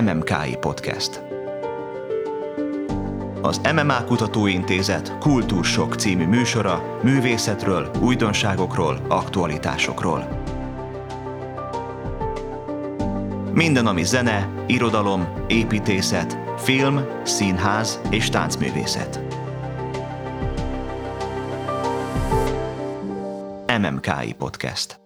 MMKI 0.00 0.56
Podcast. 0.60 1.22
Az 3.42 3.60
MMA 3.72 4.04
Kutatóintézet 4.04 5.18
Kultúrsok 5.18 5.94
című 5.94 6.26
műsora 6.26 6.98
művészetről, 7.02 7.90
újdonságokról, 8.00 9.00
aktualitásokról. 9.08 10.28
Minden, 13.52 13.86
ami 13.86 14.04
zene, 14.04 14.48
irodalom, 14.66 15.28
építészet, 15.46 16.38
film, 16.58 17.00
színház 17.22 18.00
és 18.10 18.28
táncművészet. 18.28 19.20
MMKI 23.78 24.32
Podcast. 24.38 24.99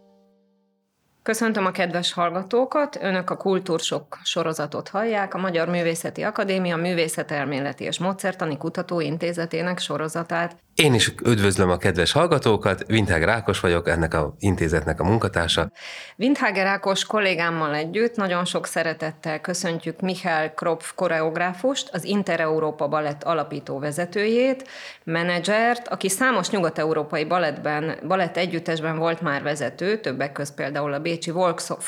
Köszöntöm 1.24 1.66
a 1.66 1.70
kedves 1.70 2.12
hallgatókat! 2.12 2.98
Önök 3.00 3.30
a 3.30 3.36
Kultúrsok 3.36 4.18
sorozatot 4.24 4.88
hallják, 4.88 5.34
a 5.34 5.38
Magyar 5.38 5.68
Művészeti 5.68 6.22
Akadémia 6.22 6.76
Művészetelméleti 6.76 7.84
és 7.84 7.98
Mozertani 7.98 8.56
Kutatóintézetének 8.56 9.78
sorozatát. 9.78 10.56
Én 10.74 10.94
is 10.94 11.14
üdvözlöm 11.24 11.70
a 11.70 11.76
kedves 11.76 12.12
hallgatókat, 12.12 12.84
Windháger 12.88 13.28
Ákos 13.28 13.60
vagyok, 13.60 13.88
ennek 13.88 14.14
a 14.14 14.34
intézetnek 14.38 15.00
a 15.00 15.04
munkatársa. 15.04 15.70
Windháger 16.16 16.66
Ákos 16.66 17.04
kollégámmal 17.04 17.74
együtt 17.74 18.16
nagyon 18.16 18.44
sok 18.44 18.66
szeretettel 18.66 19.40
köszöntjük 19.40 20.00
Michael 20.00 20.54
Kropf 20.54 20.92
koreográfust, 20.94 21.88
az 21.92 22.04
Inter-Európa 22.04 22.88
Balett 22.88 23.22
alapító 23.22 23.78
vezetőjét, 23.78 24.68
menedzsert, 25.04 25.88
aki 25.88 26.08
számos 26.08 26.50
nyugat-európai 26.50 27.24
balettben, 27.24 27.98
balett 28.06 28.36
együttesben 28.36 28.98
volt 28.98 29.20
már 29.20 29.42
vezető, 29.42 30.00
többek 30.00 30.32
között 30.32 30.54
például 30.54 30.92
a 30.92 31.00
Bécsi 31.00 31.30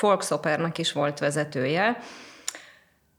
Volksopernak 0.00 0.78
is 0.78 0.92
volt 0.92 1.18
vezetője, 1.18 1.96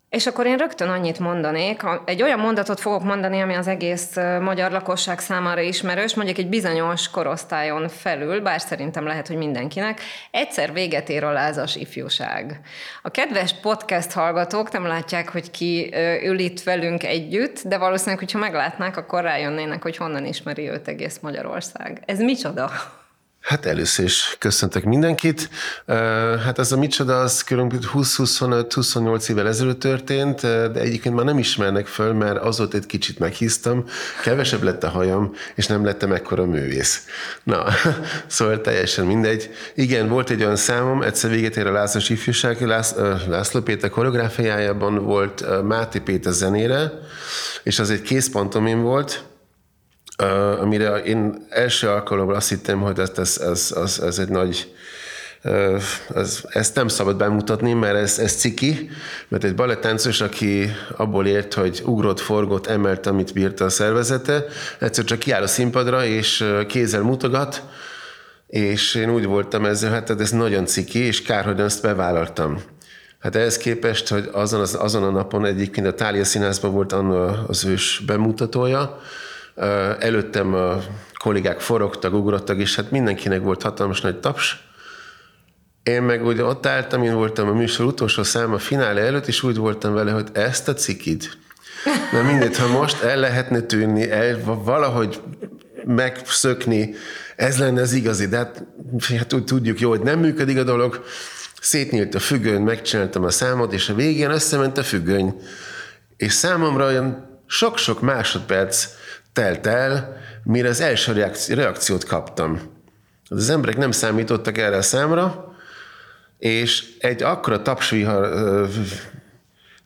és 0.10 0.28
akkor 0.28 0.46
én 0.46 0.58
rögtön 0.58 0.90
annyit 0.90 1.20
mondanék, 1.20 1.82
egy 2.06 2.22
olyan 2.22 2.40
mondatot 2.40 2.80
fogok 2.80 3.04
mondani, 3.04 3.42
ami 3.42 3.54
az 3.54 3.68
egész 3.68 4.16
magyar 4.42 4.72
lakosság 4.72 5.20
számára 5.20 5.62
ismerős, 5.62 6.14
mondjuk 6.14 6.38
egy 6.38 6.50
bizonyos 6.50 7.10
korosztályon 7.10 7.88
felül, 7.88 8.42
bár 8.42 8.62
szerintem 8.62 9.06
lehet, 9.06 9.28
hogy 9.28 9.36
mindenkinek, 9.36 10.02
egyszer 10.32 10.74
véget 10.74 11.10
ér 11.10 11.24
a 11.24 11.32
lázas 11.32 11.76
ifjúság. 11.76 12.60
A 13.02 13.10
kedves 13.10 13.54
podcast 13.62 14.12
hallgatók 14.12 14.72
nem 14.72 14.86
látják, 14.86 15.30
hogy 15.30 15.52
ki 15.52 15.94
ül 16.24 16.40
itt 16.40 16.64
velünk 16.64 17.04
együtt, 17.04 17.62
de 17.62 17.78
valószínűleg, 17.78 18.20
hogyha 18.20 18.40
meglátnák, 18.40 18.98
akkor 18.98 19.24
rájönnének, 19.24 19.82
hogy 19.82 19.98
honnan 19.98 20.26
ismeri 20.26 20.70
őt 20.70 20.88
egész 20.88 21.20
Magyarország. 21.22 22.02
Ez 22.06 22.20
micsoda? 22.20 22.72
Hát 23.48 23.66
először 23.66 24.06
is 24.06 24.36
köszöntök 24.40 24.84
mindenkit. 24.84 25.50
Hát 26.46 26.60
ez 26.60 26.72
a 26.72 26.78
micsoda, 26.78 27.20
az 27.20 27.44
körülbelül 27.44 27.84
20-25-28 27.94 29.30
évvel 29.30 29.48
ezelőtt 29.48 29.80
történt, 29.80 30.42
de 30.42 30.80
egyébként 30.80 31.16
már 31.16 31.26
nem 31.26 31.38
ismernek 31.38 31.88
föl, 31.88 32.14
mert 32.14 32.38
azóta 32.38 32.78
egy 32.78 32.86
kicsit 32.86 33.20
meghíztam, 33.20 33.86
kevesebb 34.24 34.64
lett 34.64 34.84
a 34.84 34.90
hajam, 34.90 35.34
és 35.56 35.68
nem 35.68 35.86
lettem 35.86 36.12
ekkora 36.12 36.46
művész. 36.46 37.06
Na, 37.44 37.66
szóval 38.28 38.62
teljesen 38.62 39.06
mindegy. 39.06 39.50
Igen, 39.76 40.10
volt 40.10 40.30
egy 40.30 40.44
olyan 40.44 40.56
számom, 40.56 41.02
egyszer 41.02 41.30
véget 41.30 41.58
ér 41.58 41.68
a 41.68 41.72
Lászlós 41.72 42.10
ifjúság, 42.10 42.62
Lász, 42.62 42.96
László 43.28 43.62
Péter 43.62 43.90
koreográfiájában 43.90 45.04
volt 45.04 45.64
Máté 45.64 46.00
Péter 46.00 46.34
zenére, 46.34 46.92
és 47.64 47.80
az 47.80 47.90
egy 47.90 48.02
készpontomim 48.02 48.82
volt, 48.82 49.27
Amire 50.60 50.98
én 50.98 51.46
első 51.50 51.88
alkalommal 51.88 52.36
azt 52.36 52.50
hittem, 52.50 52.82
hogy 52.82 53.00
ez, 53.00 53.12
ez, 53.16 53.38
ez, 53.38 53.74
ez, 53.76 54.00
ez 54.00 54.20
egy 54.20 54.30
nagy 54.30 54.76
ez, 56.16 56.42
ezt 56.50 56.76
nem 56.76 56.88
szabad 56.88 57.18
bemutatni, 57.18 57.74
mert 57.74 57.96
ez, 57.96 58.20
ez 58.20 58.36
ciki, 58.36 58.90
mert 59.28 59.44
egy 59.44 59.56
balettáncos, 59.56 60.22
aki 60.22 60.72
abból 60.96 61.28
ért, 61.28 61.54
hogy 61.54 61.82
ugrott, 61.86 62.20
forgott, 62.20 62.68
emelt, 62.68 63.06
amit 63.08 63.34
bírta 63.34 63.66
a 63.66 63.70
szervezete, 63.70 64.46
egyszer 64.80 65.04
csak 65.04 65.20
kiáll 65.20 65.42
a 65.42 65.48
színpadra, 65.48 66.06
és 66.06 66.46
kézzel 66.68 67.02
mutogat, 67.02 67.64
és 68.48 68.96
én 68.96 69.10
úgy 69.10 69.26
voltam 69.26 69.66
ezzel, 69.66 69.92
hát 69.92 70.22
ez 70.22 70.32
nagyon 70.32 70.66
ciki, 70.66 71.00
és 71.00 71.22
kár, 71.22 71.46
hogy 71.46 71.60
ezt 71.60 71.82
bevállaltam. 71.82 72.62
Hát 73.20 73.36
ehhez 73.36 73.58
képest, 73.58 74.08
hogy 74.08 74.30
azon, 74.32 74.62
az, 74.62 74.78
azon 74.80 75.04
a 75.04 75.10
napon 75.10 75.46
egyébként 75.46 75.88
a 75.88 75.94
Tália 75.94 76.26
Színházban 76.26 76.72
volt 76.72 76.96
az 77.48 77.66
ős 77.66 78.02
bemutatója, 78.06 79.00
Előttem 80.00 80.54
a 80.54 80.78
kollégák 81.18 81.60
forogtak, 81.60 82.14
ugrottak, 82.14 82.58
és 82.58 82.76
hát 82.76 82.92
mindenkinek 82.92 83.42
volt 83.42 83.62
hatalmas 83.62 84.02
nagy 84.02 84.20
taps. 84.20 84.66
Én 85.84 86.02
meg 86.02 86.26
úgy 86.26 86.42
ott 86.42 86.66
álltam, 86.66 87.04
én 87.04 87.14
voltam 87.14 87.48
a 87.48 87.54
műsor 87.54 87.86
utolsó 87.86 88.24
szám 88.24 88.54
a 88.54 88.58
finále 88.58 89.02
előtt, 89.02 89.28
és 89.28 89.44
úgy 89.44 89.58
voltam 89.58 89.94
vele, 89.94 90.12
hogy 90.12 90.28
ezt 90.34 90.68
a 90.68 90.74
cikid, 90.74 91.30
na 92.12 92.22
mindegy, 92.22 92.58
ha 92.58 92.68
most 92.68 93.04
el 93.04 93.20
lehetne 93.20 93.62
tűnni, 93.62 94.12
el, 94.12 94.40
valahogy 94.44 95.22
megszökni, 95.86 96.96
ez 97.36 97.58
lenne 97.60 97.82
az 97.82 97.94
igazi, 97.94 98.28
de 98.28 98.38
hát, 98.38 98.64
hát 99.18 99.34
úgy 99.34 99.44
tudjuk 99.44 99.80
jó, 99.80 99.90
hogy 99.90 100.02
nem 100.02 100.20
működik 100.20 100.58
a 100.58 100.64
dolog, 100.64 101.04
szétnyílt 101.62 102.16
a 102.16 102.20
függöny, 102.20 102.62
megcsináltam 102.62 103.24
a 103.24 103.30
számot, 103.30 103.74
és 103.74 103.90
a 103.90 103.94
végén 103.94 104.32
összement 104.32 104.78
a 104.78 104.84
függöny. 104.84 105.42
És 106.18 106.34
számomra 106.34 106.86
olyan 106.86 107.40
sok-sok 107.46 108.02
másodperc 108.02 108.88
telt 109.38 109.68
el, 109.68 110.18
mire 110.44 110.70
az 110.70 110.82
első 110.82 111.30
reakciót 111.48 112.04
kaptam. 112.04 112.60
Az 113.30 113.50
emberek 113.50 113.78
nem 113.78 113.92
számítottak 113.92 114.58
erre 114.58 114.78
a 114.78 114.82
számra, 114.82 115.56
és 116.38 116.96
egy 117.00 117.24
akkora 117.24 117.62
tapsvihar 117.62 118.68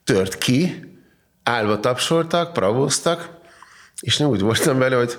tört 0.04 0.38
ki, 0.38 0.90
állva 1.42 1.80
tapsoltak, 1.80 2.52
pravóztak, 2.52 3.28
és 4.00 4.16
nem 4.16 4.28
úgy 4.28 4.40
voltam 4.40 4.78
vele, 4.78 4.96
hogy 4.96 5.18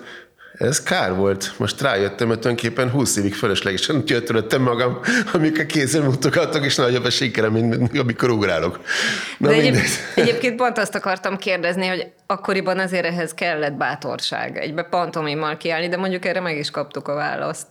ez 0.58 0.84
kár 0.84 1.16
volt. 1.16 1.54
Most 1.58 1.82
rájöttem, 1.82 2.28
hogy 2.28 2.40
tulajdonképpen 2.40 2.90
20 2.90 3.18
évig 3.18 3.34
fölöslegesen 3.34 4.06
gyötöröttem 4.06 4.62
magam, 4.62 5.00
amikor 5.34 5.66
kézzel 5.66 6.02
mutogatok, 6.02 6.66
és 6.66 6.76
nagyobb 6.76 7.04
a 7.04 7.10
sikerem, 7.10 7.52
mint 7.52 7.98
amikor 7.98 8.30
ugrálok. 8.30 8.80
Na, 9.38 9.48
De 9.48 9.54
egyéb, 9.54 9.78
egyébként 10.16 10.56
pont 10.56 10.78
azt 10.78 10.96
akartam 10.96 11.38
kérdezni, 11.38 11.88
hogy 11.88 12.08
akkoriban 12.26 12.80
azért 12.80 13.06
ehhez 13.06 13.34
kellett 13.34 13.74
bátorság, 13.74 14.58
egybe 14.58 14.84
pantomimmal 14.84 15.58
kiállni, 15.58 15.88
de 15.88 15.98
mondjuk 15.98 16.26
erre 16.26 16.40
meg 16.40 16.58
is 16.58 16.72
kaptuk 16.72 17.08
a 17.08 17.14
választ. 17.14 17.68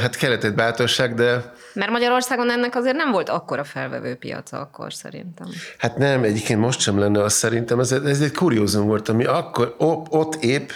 Hát 0.00 0.16
kellett 0.16 0.44
egy 0.44 0.54
bátorság, 0.54 1.14
de... 1.14 1.52
Mert 1.74 1.90
Magyarországon 1.90 2.50
ennek 2.50 2.74
azért 2.74 2.96
nem 2.96 3.10
volt 3.10 3.28
akkora 3.28 3.64
felvevő 3.64 4.14
piaca 4.14 4.60
akkor 4.60 4.92
szerintem. 4.92 5.46
Hát 5.78 5.96
nem, 5.96 6.22
egyébként 6.22 6.60
most 6.60 6.80
sem 6.80 6.98
lenne 6.98 7.22
az 7.22 7.32
szerintem. 7.32 7.80
Ez, 7.80 7.92
ez 7.92 8.20
egy 8.20 8.32
kuriózum 8.32 8.86
volt, 8.86 9.08
ami 9.08 9.24
akkor 9.24 9.74
ott 10.08 10.34
épp 10.34 10.70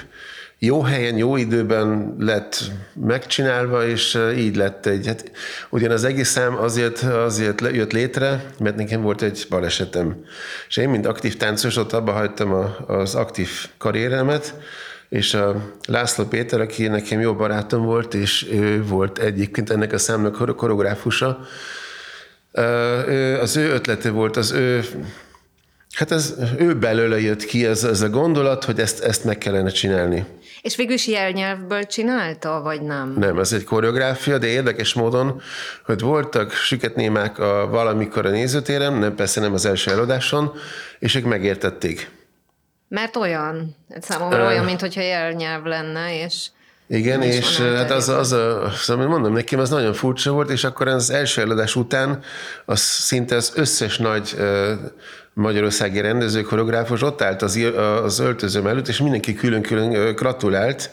jó 0.64 0.82
helyen, 0.82 1.16
jó 1.16 1.36
időben 1.36 2.14
lett 2.18 2.62
megcsinálva, 2.94 3.86
és 3.86 4.18
így 4.36 4.56
lett 4.56 4.86
egy, 4.86 5.06
hát 5.06 5.30
ugyan 5.70 5.90
az 5.90 6.04
egész 6.04 6.28
szám 6.28 6.56
azért, 6.56 7.02
azért 7.02 7.60
jött 7.60 7.92
létre, 7.92 8.44
mert 8.58 8.76
nekem 8.76 9.02
volt 9.02 9.22
egy 9.22 9.46
balesetem. 9.48 10.24
És 10.68 10.76
én, 10.76 10.88
mint 10.88 11.06
aktív 11.06 11.36
táncos, 11.36 11.76
ott 11.76 11.92
abba 11.92 12.12
hagytam 12.12 12.52
a, 12.52 12.76
az 12.86 13.14
aktív 13.14 13.48
karrieremet, 13.78 14.54
és 15.08 15.34
a 15.34 15.72
László 15.88 16.24
Péter, 16.24 16.60
aki 16.60 16.86
nekem 16.86 17.20
jó 17.20 17.34
barátom 17.34 17.84
volt, 17.84 18.14
és 18.14 18.48
ő 18.52 18.84
volt 18.84 19.18
egyébként 19.18 19.70
ennek 19.70 19.92
a 19.92 19.98
számnak 19.98 20.56
koreográfusa, 20.56 21.46
az 23.40 23.56
ő 23.56 23.70
ötlete 23.70 24.10
volt, 24.10 24.36
az 24.36 24.50
ő 24.50 24.84
Hát 25.92 26.10
ez 26.10 26.34
ő 26.58 26.74
belőle 26.74 27.20
jött 27.20 27.44
ki 27.44 27.66
ez, 27.66 27.84
ez 27.84 28.00
a 28.00 28.08
gondolat, 28.08 28.64
hogy 28.64 28.78
ezt, 28.78 29.00
ezt 29.00 29.24
meg 29.24 29.38
kellene 29.38 29.70
csinálni. 29.70 30.26
És 30.62 30.76
végül 30.76 30.94
is 30.94 31.06
jelnyelvből 31.06 31.86
csinálta, 31.86 32.60
vagy 32.60 32.82
nem? 32.82 33.14
Nem, 33.18 33.38
ez 33.38 33.52
egy 33.52 33.64
koreográfia, 33.64 34.38
de 34.38 34.46
érdekes 34.46 34.94
módon, 34.94 35.42
hogy 35.84 36.00
voltak 36.00 36.52
süketnémák 36.52 37.38
a 37.38 37.68
valamikor 37.70 38.26
a 38.26 38.30
nézőtéren, 38.30 38.92
nem 38.92 39.14
persze 39.14 39.40
nem 39.40 39.52
az 39.52 39.64
első 39.66 39.90
előadáson, 39.90 40.52
és 40.98 41.14
ők 41.14 41.24
megértették. 41.24 42.10
Mert 42.88 43.16
olyan, 43.16 43.76
számomra 44.00 44.42
uh, 44.42 44.46
olyan, 44.46 44.64
mint 44.64 44.80
hogyha 44.80 45.00
jelnyelv 45.00 45.64
lenne, 45.64 46.24
és... 46.24 46.46
Igen, 46.86 47.22
és 47.22 47.60
hát 47.60 47.90
az, 47.90 48.08
az, 48.08 48.32
a, 48.32 48.70
szóval 48.74 49.06
mondom, 49.06 49.32
nekem 49.32 49.58
az 49.58 49.70
nagyon 49.70 49.92
furcsa 49.92 50.32
volt, 50.32 50.50
és 50.50 50.64
akkor 50.64 50.88
az 50.88 51.10
első 51.10 51.40
előadás 51.40 51.76
után 51.76 52.22
az 52.64 52.80
szinte 52.80 53.36
az 53.36 53.52
összes 53.54 53.98
nagy 53.98 54.36
magyarországi 55.34 56.00
rendező, 56.00 56.42
koreográfus 56.42 57.02
ott 57.02 57.22
állt 57.22 57.42
az, 57.42 57.58
az 58.02 58.18
öltözőm 58.18 58.66
előtt, 58.66 58.88
és 58.88 58.98
mindenki 58.98 59.34
külön-külön 59.34 60.14
gratulált, 60.14 60.90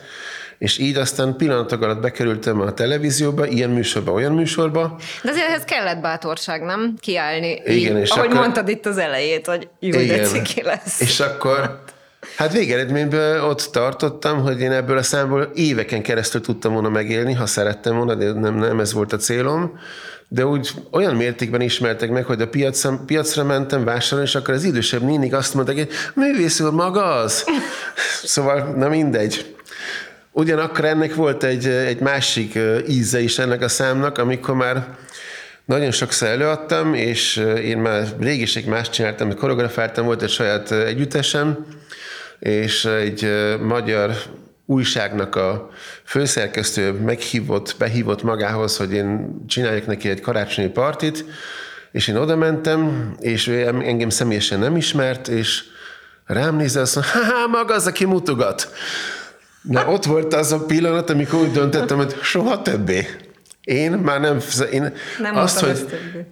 és 0.57 0.77
így 0.77 0.95
aztán 0.95 1.35
pillanatok 1.35 1.81
alatt 1.81 2.01
bekerültem 2.01 2.61
a 2.61 2.73
televízióba, 2.73 3.45
ilyen 3.45 3.69
műsorba, 3.69 4.11
olyan 4.11 4.33
műsorba. 4.33 4.95
De 5.23 5.29
azért 5.29 5.47
ehhez 5.47 5.63
kellett 5.63 6.01
bátorság, 6.01 6.61
nem? 6.61 6.95
Kiállni. 6.99 7.61
Igen, 7.65 7.95
így, 7.95 8.01
és 8.01 8.09
ahogy 8.09 8.27
akkor, 8.27 8.39
mondtad 8.39 8.69
itt 8.69 8.85
az 8.85 8.97
elejét, 8.97 9.45
hogy 9.45 9.67
jó, 9.79 9.99
de 9.99 10.27
lesz. 10.63 10.99
És 10.99 11.19
akkor 11.19 11.83
Hát 12.35 12.53
végeredményben 12.53 13.41
ott 13.41 13.69
tartottam, 13.71 14.41
hogy 14.41 14.61
én 14.61 14.71
ebből 14.71 14.97
a 14.97 15.03
számból 15.03 15.51
éveken 15.53 16.01
keresztül 16.01 16.41
tudtam 16.41 16.73
volna 16.73 16.89
megélni, 16.89 17.33
ha 17.33 17.45
szerettem 17.45 17.95
volna, 17.95 18.15
de 18.15 18.31
nem, 18.31 18.55
nem 18.55 18.79
ez 18.79 18.93
volt 18.93 19.13
a 19.13 19.17
célom. 19.17 19.79
De 20.31 20.45
úgy 20.45 20.71
olyan 20.91 21.15
mértékben 21.15 21.61
ismertek 21.61 22.09
meg, 22.09 22.25
hogy 22.25 22.41
a 22.41 22.47
piacra, 22.47 23.03
piacra 23.05 23.43
mentem 23.43 23.83
vásárolni, 23.83 24.29
és 24.29 24.35
akkor 24.35 24.53
az 24.53 24.63
idősebb 24.63 25.01
nénik 25.01 25.33
azt 25.33 25.53
mondták, 25.53 25.75
hogy 25.75 25.89
művész 26.13 26.59
úr, 26.59 26.71
maga 26.71 27.15
az? 27.15 27.45
Szóval, 28.23 28.73
na 28.75 28.89
mindegy. 28.89 29.55
Ugyanakkor 30.31 30.85
ennek 30.85 31.15
volt 31.15 31.43
egy, 31.43 31.65
egy 31.65 31.99
másik 31.99 32.59
íze 32.87 33.19
is 33.19 33.39
ennek 33.39 33.61
a 33.61 33.67
számnak, 33.67 34.17
amikor 34.17 34.55
már 34.55 34.97
nagyon 35.65 35.91
sokszor 35.91 36.27
előadtam, 36.27 36.93
és 36.93 37.37
én 37.63 37.77
már 37.77 38.07
régiség 38.19 38.65
más 38.65 38.89
csináltam, 38.89 39.27
hogy 39.27 39.35
koreografáltam, 39.35 40.05
volt 40.05 40.21
egy 40.21 40.29
saját 40.29 40.71
együttesem, 40.71 41.65
és 42.39 42.85
egy 42.85 43.31
magyar 43.61 44.15
újságnak 44.69 45.35
a 45.35 45.69
főszerkesztő 46.03 46.91
meghívott, 46.91 47.75
behívott 47.77 48.23
magához, 48.23 48.77
hogy 48.77 48.93
én 48.93 49.37
csináljak 49.47 49.85
neki 49.85 50.09
egy 50.09 50.21
karácsonyi 50.21 50.67
partit, 50.67 51.25
és 51.91 52.07
én 52.07 52.15
oda 52.15 52.35
mentem, 52.35 53.11
és 53.19 53.47
ő 53.47 53.67
engem 53.67 54.09
személyesen 54.09 54.59
nem 54.59 54.75
ismert, 54.75 55.27
és 55.27 55.63
rám 56.25 56.55
nézve 56.55 56.81
azt 56.81 56.95
mondta, 56.95 57.17
ha 57.17 57.47
maga 57.47 57.73
az, 57.73 57.87
aki 57.87 58.05
mutogat. 58.05 58.71
Na, 59.61 59.87
ott 59.87 60.05
volt 60.05 60.33
az 60.33 60.51
a 60.51 60.65
pillanat, 60.65 61.09
amikor 61.09 61.39
úgy 61.39 61.51
döntöttem, 61.51 61.97
hogy 61.97 62.15
soha 62.21 62.61
többé. 62.61 63.07
Én 63.63 63.91
már 63.91 64.19
nem... 64.19 64.39
Én 64.71 64.93
Nem 65.19 65.35
azt, 65.35 65.59
hogy 65.59 65.85
többé. 65.85 66.25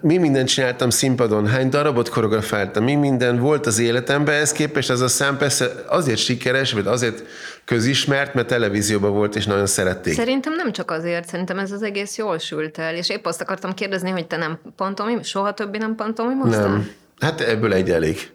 Mi 0.00 0.16
mindent 0.16 0.48
csináltam 0.48 0.90
színpadon, 0.90 1.46
hány 1.46 1.68
darabot 1.68 2.08
koreografáltam, 2.08 2.84
mi 2.84 2.94
minden 2.94 3.38
volt 3.38 3.66
az 3.66 3.78
életemben, 3.78 4.34
ez 4.34 4.52
képest 4.52 4.90
ez 4.90 5.00
a 5.00 5.08
szám 5.08 5.36
persze 5.36 5.70
azért 5.86 6.18
sikeres, 6.18 6.72
vagy 6.72 6.86
azért 6.86 7.22
közismert, 7.64 8.34
mert 8.34 8.46
televízióban 8.46 9.12
volt, 9.12 9.36
és 9.36 9.46
nagyon 9.46 9.66
szerették. 9.66 10.14
Szerintem 10.14 10.54
nem 10.54 10.72
csak 10.72 10.90
azért, 10.90 11.28
szerintem 11.28 11.58
ez 11.58 11.72
az 11.72 11.82
egész 11.82 12.16
jól 12.16 12.38
sült 12.38 12.78
el, 12.78 12.94
és 12.94 13.08
épp 13.08 13.26
azt 13.26 13.40
akartam 13.40 13.74
kérdezni, 13.74 14.10
hogy 14.10 14.26
te 14.26 14.36
nem 14.36 14.58
pantomim, 14.76 15.22
soha 15.22 15.54
többé 15.54 15.78
nem 15.78 15.94
pantomimoztál? 15.94 16.68
Nem. 16.68 16.90
Hát 17.18 17.40
ebből 17.40 17.72
egy 17.72 17.90
elég. 17.90 18.30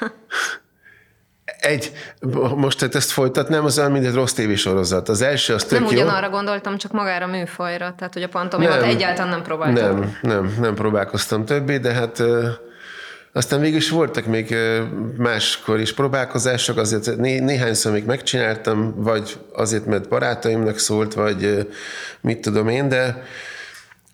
Egy, 1.60 1.92
most 2.54 2.78
tehát 2.78 2.94
ezt 2.94 3.10
folytatnám, 3.10 3.64
az 3.64 3.78
olyan, 3.78 3.90
mint 3.90 4.06
egy 4.06 4.14
rossz 4.14 4.32
tévésorozat. 4.32 5.08
Az 5.08 5.22
első 5.22 5.54
az 5.54 5.64
tök 5.64 5.78
Nem 5.78 5.88
jó. 5.88 6.02
ugyanarra 6.02 6.28
gondoltam, 6.28 6.78
csak 6.78 6.92
magára 6.92 7.24
a 7.24 7.28
műfajra, 7.28 7.94
tehát 7.98 8.12
hogy 8.12 8.22
a 8.22 8.28
pantomimot 8.28 8.80
Nem. 8.80 8.88
egyáltalán 8.88 9.30
nem 9.30 9.42
próbáltam. 9.42 9.98
Nem, 9.98 10.18
nem, 10.22 10.56
nem 10.60 10.74
próbálkoztam 10.74 11.44
többé, 11.44 11.78
de 11.78 11.92
hát 11.92 12.22
aztán 13.32 13.60
végül 13.60 13.76
is 13.76 13.90
voltak 13.90 14.26
még 14.26 14.54
máskor 15.16 15.80
is 15.80 15.94
próbálkozások, 15.94 16.76
azért 16.76 17.16
né, 17.16 17.38
néhányszor 17.38 17.92
még 17.92 18.04
megcsináltam, 18.04 18.94
vagy 18.96 19.38
azért, 19.52 19.86
mert 19.86 20.08
barátaimnak 20.08 20.78
szólt, 20.78 21.14
vagy 21.14 21.68
mit 22.20 22.40
tudom 22.40 22.68
én, 22.68 22.88
de 22.88 23.22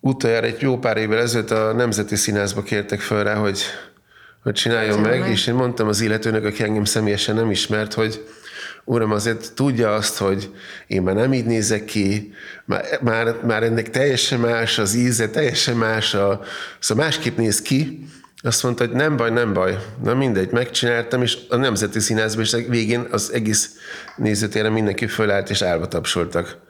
utoljára 0.00 0.46
egy 0.46 0.60
jó 0.60 0.78
pár 0.78 0.96
évvel 0.96 1.19
ezelőtt 1.19 1.50
a 1.50 1.72
Nemzeti 1.72 2.16
Színházba 2.16 2.62
kértek 2.62 3.00
fel 3.00 3.25
rá, 3.25 3.34
hogy, 3.34 3.60
hogy 4.46 4.54
csináljon 4.54 4.96
Csinálj 4.96 5.19
meg, 5.19 5.20
meg. 5.20 5.31
és 5.31 5.46
én 5.46 5.54
mondtam 5.54 5.88
az 5.88 6.00
illetőnek, 6.00 6.44
aki 6.44 6.62
engem 6.62 6.84
személyesen 6.84 7.34
nem 7.34 7.50
ismert, 7.50 7.93
hogy 7.94 8.25
Uram, 8.84 9.12
azért 9.12 9.52
tudja 9.54 9.94
azt, 9.94 10.16
hogy 10.16 10.50
én 10.87 11.02
már 11.02 11.14
nem 11.14 11.32
így 11.32 11.44
nézek 11.44 11.84
ki, 11.84 12.32
már, 12.64 12.84
már, 13.00 13.37
már 13.43 13.62
ennek 13.62 13.90
teljesen 13.90 14.40
más 14.40 14.78
az 14.78 14.94
íze, 14.94 15.28
teljesen 15.28 15.76
más, 15.76 16.14
a, 16.14 16.40
szóval 16.78 17.04
másképp 17.04 17.37
néz 17.37 17.62
ki. 17.62 18.06
Azt 18.43 18.62
mondta, 18.62 18.87
hogy 18.87 18.94
nem 18.94 19.16
baj, 19.16 19.31
nem 19.31 19.52
baj. 19.52 19.78
Na 20.02 20.14
mindegy, 20.14 20.50
megcsináltam, 20.50 21.22
és 21.22 21.38
a 21.48 21.56
Nemzeti 21.56 22.00
Színházban 22.00 22.44
is 22.44 22.52
végén 22.69 23.06
az 23.10 23.32
egész 23.32 23.70
nézőtéren 24.16 24.72
mindenki 24.72 25.06
fölállt, 25.06 25.50
és 25.50 25.62
állva 25.62 25.88
tapsoltak. 25.88 26.66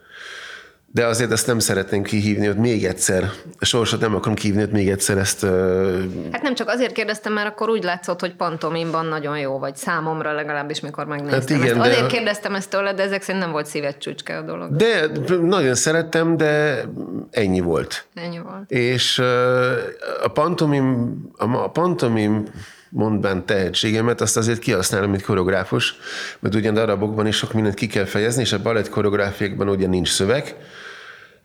De 0.97 1.07
azért 1.07 1.33
ezt 1.33 1.47
nem 1.47 1.59
szeretnénk 1.59 2.07
kihívni, 2.07 2.47
hogy 2.47 2.57
még 2.57 2.85
egyszer, 2.85 3.31
a 3.59 3.65
sorsot 3.65 4.01
nem 4.01 4.15
akarom 4.15 4.35
kihívni, 4.35 4.61
hogy 4.61 4.71
még 4.71 4.89
egyszer 4.91 5.19
ezt 5.19 5.43
ö, 5.43 5.99
Hát 6.33 6.43
nem 6.43 6.55
csak 6.55 6.69
azért 6.69 6.93
kérdeztem, 6.93 7.33
mert 7.33 7.49
akkor 7.49 7.69
úgy 7.69 7.83
látszott, 7.85 8.21
hogy 8.21 8.35
pantomimban 8.35 9.07
nagyon 9.07 9.39
jó 9.39 9.59
vagy, 9.59 9.77
számomra 9.77 10.33
legalábbis, 10.33 10.81
mikor 10.81 11.07
megnéztem. 11.07 11.41
Hát 11.41 11.51
igen, 11.51 11.63
ezt. 11.63 11.75
de- 11.75 11.81
Azért 11.81 12.07
kérdeztem 12.07 12.55
ezt 12.55 12.71
tőled, 12.71 12.97
de 12.97 13.03
ezek 13.03 13.23
szerint 13.23 13.45
nem 13.45 13.53
volt 13.53 13.67
szíved 13.67 13.99
csücske 13.99 14.37
a 14.37 14.43
dolog. 14.43 14.77
De 14.77 15.07
nagyon 15.43 15.75
szerettem, 15.75 16.37
de 16.37 16.85
ennyi 17.31 17.61
volt. 17.61 18.07
Ennyi 18.15 18.39
volt. 18.39 18.71
És 18.71 19.19
a 20.23 20.29
pantomim, 20.33 21.17
a 21.37 21.55
a 21.57 21.69
pantomim 21.71 22.45
mondván 22.91 23.47
tehetségemet, 23.47 24.21
azt 24.21 24.37
azért 24.37 24.59
kihasználom, 24.59 25.11
mint 25.11 25.23
koreográfus, 25.23 25.95
mert 26.39 26.55
ugyan 26.55 26.75
darabokban 26.75 27.27
is 27.27 27.37
sok 27.37 27.53
mindent 27.53 27.75
ki 27.75 27.87
kell 27.87 28.05
fejezni, 28.05 28.43
és 28.43 28.53
a 28.53 28.63
balett 28.63 28.89
koreográfiákban 28.89 29.69
ugye 29.69 29.87
nincs 29.87 30.09
szöveg, 30.09 30.57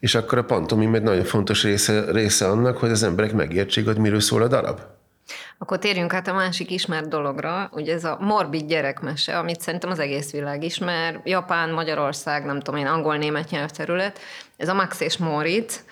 és 0.01 0.15
akkor 0.15 0.38
a 0.38 0.44
pantomim 0.44 0.95
egy 0.95 1.03
nagyon 1.03 1.24
fontos 1.24 1.63
része, 1.63 2.12
része 2.12 2.48
annak, 2.48 2.77
hogy 2.77 2.89
az 2.89 3.03
emberek 3.03 3.33
megértsék, 3.33 3.86
hogy 3.86 3.98
miről 3.98 4.19
szól 4.19 4.42
a 4.42 4.48
darab. 4.48 4.80
Akkor 5.57 5.80
térjünk 5.80 6.13
át 6.13 6.27
a 6.27 6.33
másik 6.33 6.71
ismert 6.71 7.07
dologra, 7.07 7.69
ugye 7.74 7.94
ez 7.94 8.03
a 8.03 8.18
morbid 8.21 8.65
gyerekmese, 8.65 9.38
amit 9.38 9.62
szerintem 9.62 9.89
az 9.89 10.00
egész 10.00 10.31
világ 10.31 10.63
ismer, 10.63 11.21
Japán, 11.24 11.69
Magyarország, 11.69 12.45
nem 12.45 12.59
tudom 12.59 12.80
én, 12.80 12.86
angol-német 12.86 13.50
nyelvterület, 13.50 14.19
ez 14.57 14.68
a 14.68 14.74
Max 14.74 15.00
és 15.00 15.18
Moritz, 15.18 15.83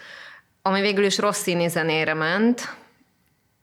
ami 0.61 0.81
végül 0.81 1.03
is 1.03 1.17
Rossini 1.17 1.67
zenére 1.67 2.13
ment, 2.13 2.75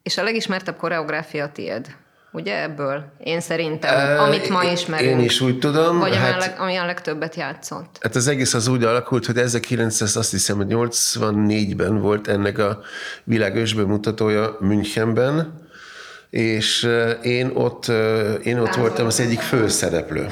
és 0.03 0.19
a 0.19 0.23
legismertebb 0.23 0.77
koreográfia 0.77 1.45
a 1.45 1.53
tiéd. 1.53 1.97
Ugye 2.37 2.63
ebből? 2.63 3.05
Én 3.19 3.41
szerintem, 3.41 4.19
amit 4.19 4.49
ma 4.49 4.65
ismerünk. 4.65 5.11
Én 5.11 5.25
is 5.25 5.41
úgy 5.41 5.59
tudom. 5.59 5.99
Vagy 5.99 6.17
hát, 6.17 6.41
leg, 6.41 6.55
ami 6.59 6.77
a 6.77 6.87
legtöbbet 6.87 7.35
játszott. 7.35 7.99
Hát 8.01 8.15
az 8.15 8.29
egész 8.29 8.55
az 8.55 8.69
úgy 8.69 8.85
alakult, 8.85 9.27
hogy 9.27 9.37
1900, 9.37 10.17
azt 10.17 10.31
hiszem, 10.31 10.57
hogy 10.57 10.67
84-ben 10.71 12.01
volt 12.01 12.29
ennek 12.29 12.59
a 12.59 12.81
világős 13.25 13.75
bemutatója 13.75 14.57
Münchenben, 14.61 15.61
és 16.31 16.89
én 17.23 17.51
ott, 17.55 17.89
én 18.43 18.59
ott 18.59 18.75
voltam 18.75 19.07
az 19.07 19.21
egyik 19.21 19.41
főszereplő. 19.41 20.27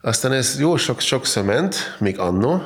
Aztán 0.00 0.32
ez 0.32 0.60
jó 0.60 0.76
sok, 0.76 1.00
sokszor 1.00 1.44
ment, 1.44 1.96
még 1.98 2.18
annó, 2.18 2.62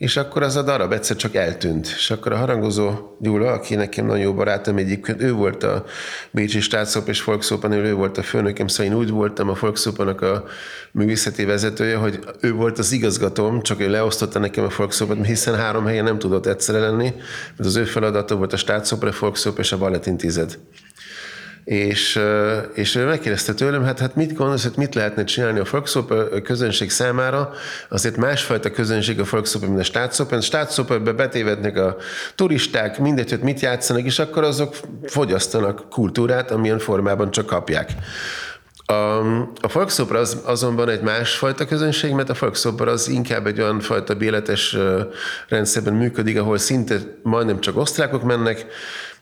és 0.00 0.16
akkor 0.16 0.42
az 0.42 0.56
a 0.56 0.62
darab 0.62 0.92
egyszer 0.92 1.16
csak 1.16 1.34
eltűnt. 1.34 1.86
És 1.86 2.10
akkor 2.10 2.32
a 2.32 2.36
harangozó 2.36 2.90
Gyula, 3.18 3.52
aki 3.52 3.74
nekem 3.74 4.06
nagyon 4.06 4.22
jó 4.22 4.34
barátom 4.34 4.76
egyébként, 4.76 5.22
ő 5.22 5.32
volt 5.32 5.62
a 5.62 5.84
Bécsi 6.30 6.60
Státszop 6.60 7.08
és 7.08 7.24
Volkszópan, 7.24 7.72
ő 7.72 7.94
volt 7.94 8.18
a 8.18 8.22
főnökem, 8.22 8.66
szóval 8.66 8.92
én 8.92 8.98
úgy 8.98 9.10
voltam 9.10 9.48
a 9.48 9.56
Volkszópanak 9.60 10.20
a 10.20 10.44
művészeti 10.92 11.44
vezetője, 11.44 11.96
hogy 11.96 12.18
ő 12.40 12.52
volt 12.52 12.78
az 12.78 12.92
igazgatóm, 12.92 13.62
csak 13.62 13.80
ő 13.80 13.90
leosztotta 13.90 14.38
nekem 14.38 14.64
a 14.64 14.70
Volkszópat, 14.76 15.26
hiszen 15.26 15.56
három 15.56 15.84
helyen 15.84 16.04
nem 16.04 16.18
tudott 16.18 16.46
egyszerre 16.46 16.78
lenni, 16.78 17.12
mert 17.56 17.68
az 17.68 17.76
ő 17.76 17.84
feladata 17.84 18.36
volt 18.36 18.52
a 18.52 18.56
Státszop, 18.56 19.02
a 19.02 19.12
Volkszóp 19.20 19.58
és 19.58 19.72
a 19.72 19.78
Ballettintézet. 19.78 20.58
És, 21.64 22.20
és 22.74 22.92
megkérdezte 22.92 23.54
tőlem, 23.54 23.84
hát, 23.84 23.98
hát 23.98 24.14
mit 24.14 24.34
gondolsz, 24.34 24.62
hogy 24.62 24.72
mit 24.76 24.94
lehetne 24.94 25.24
csinálni 25.24 25.58
a 25.58 25.64
Volkszóp 25.70 26.14
közönség 26.42 26.90
számára, 26.90 27.52
azért 27.88 28.16
másfajta 28.16 28.70
közönség 28.70 29.20
a 29.20 29.24
Volkszóp, 29.30 29.62
mint 29.62 29.78
a 29.78 29.82
Státszóp. 29.82 30.32
A 30.32 30.40
Státszópbe 30.40 31.12
betévednek 31.12 31.76
a 31.76 31.96
turisták, 32.34 32.98
mindegy, 32.98 33.30
hogy 33.30 33.40
mit 33.40 33.60
játszanak, 33.60 34.04
és 34.04 34.18
akkor 34.18 34.44
azok 34.44 34.76
fogyasztanak 35.04 35.88
kultúrát, 35.90 36.50
amilyen 36.50 36.78
formában 36.78 37.30
csak 37.30 37.46
kapják. 37.46 37.92
A, 38.90 39.18
a 39.60 39.68
folkszopra 39.68 40.18
az 40.18 40.40
azonban 40.44 40.88
egy 40.88 41.00
másfajta 41.00 41.66
közönség, 41.66 42.12
mert 42.12 42.30
a 42.30 42.34
folkszopra 42.34 42.90
az 42.90 43.08
inkább 43.08 43.46
egy 43.46 43.60
olyan 43.60 43.80
fajta 43.80 44.14
béletes 44.14 44.76
rendszerben 45.48 45.94
működik, 45.94 46.38
ahol 46.38 46.58
szinte 46.58 46.98
majdnem 47.22 47.60
csak 47.60 47.76
osztrákok 47.76 48.22
mennek, 48.22 48.66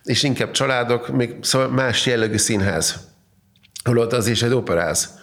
és 0.09 0.23
inkább 0.23 0.51
családok, 0.51 1.09
még 1.09 1.35
szóval 1.41 1.69
más 1.69 2.07
jellegű 2.07 2.37
színház. 2.37 2.97
Holott 3.85 4.13
az 4.13 4.27
is 4.27 4.43
egy 4.43 4.53
operáz. 4.53 5.19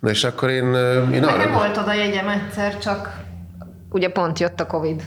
Na 0.00 0.10
és 0.10 0.24
akkor 0.24 0.50
én, 0.50 0.74
én 1.12 1.24
arra... 1.24 1.52
volt 1.52 1.76
oda 1.76 1.92
jegyem 1.94 2.28
egyszer, 2.28 2.78
csak 2.78 3.20
ugye 3.90 4.08
pont 4.10 4.38
jött 4.38 4.60
a 4.60 4.66
Covid. 4.66 5.02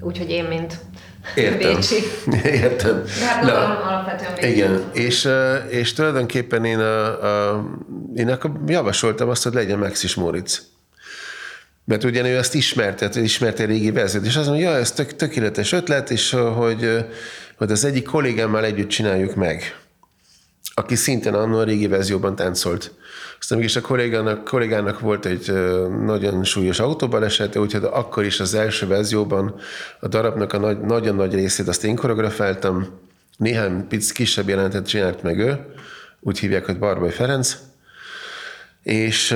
Úgyhogy 0.00 0.30
én, 0.30 0.44
mint 0.44 0.78
Értem. 1.34 1.74
Bécsi. 1.74 1.94
Értem. 2.62 3.02
De 3.20 3.26
hát 3.26 3.42
Na, 3.42 3.82
alapvetően 3.82 4.34
Bécsi. 4.34 4.48
Igen, 4.48 4.82
és, 4.92 5.28
és 5.68 5.92
tulajdonképpen 5.92 6.64
én, 6.64 6.78
a, 6.78 7.22
a, 7.50 7.64
én 8.14 8.28
akkor 8.28 8.50
javasoltam 8.66 9.28
azt, 9.28 9.42
hogy 9.42 9.54
legyen 9.54 9.78
Max 9.78 10.02
is 10.02 10.14
Moritz. 10.14 10.62
Mert 11.84 12.04
ugye 12.04 12.28
ő 12.28 12.36
ezt 12.36 12.54
ismerte, 12.54 13.08
ismerte 13.14 13.62
a 13.62 13.66
régi 13.66 13.90
verziót, 13.90 14.24
és 14.24 14.36
azt 14.36 14.48
mondja, 14.48 14.70
ja, 14.70 14.76
ez 14.76 14.92
tök, 14.92 15.16
tökéletes 15.16 15.72
ötlet, 15.72 16.10
és 16.10 16.30
hogy, 16.54 17.06
hogy 17.56 17.70
az 17.70 17.84
egyik 17.84 18.04
kollégámmal 18.04 18.64
együtt 18.64 18.88
csináljuk 18.88 19.34
meg, 19.34 19.78
aki 20.74 20.94
szintén 20.94 21.34
annól 21.34 21.60
a 21.60 21.64
régi 21.64 21.86
verzióban 21.86 22.36
táncolt. 22.36 22.92
Aztán 23.38 23.58
mégis 23.58 23.76
a 23.76 23.80
kollégának, 23.80 24.44
kollégának 24.44 25.00
volt 25.00 25.26
egy 25.26 25.52
nagyon 26.04 26.44
súlyos 26.44 26.78
autóbalesete, 26.78 27.60
úgyhogy 27.60 27.84
akkor 27.84 28.24
is 28.24 28.40
az 28.40 28.54
első 28.54 28.86
verzióban 28.86 29.54
a 30.00 30.08
darabnak 30.08 30.52
a 30.52 30.58
nagy, 30.58 30.80
nagyon 30.80 31.14
nagy 31.14 31.34
részét 31.34 31.68
azt 31.68 31.84
én 31.84 31.96
koreografáltam, 31.96 32.86
néhány 33.36 33.86
pic 33.88 34.12
kisebb 34.12 34.48
jelentet 34.48 34.86
csinált 34.86 35.22
meg 35.22 35.38
ő, 35.38 35.66
úgy 36.20 36.38
hívják, 36.38 36.64
hogy 36.66 36.78
Barbai 36.78 37.10
Ferenc, 37.10 37.56
És, 38.82 39.34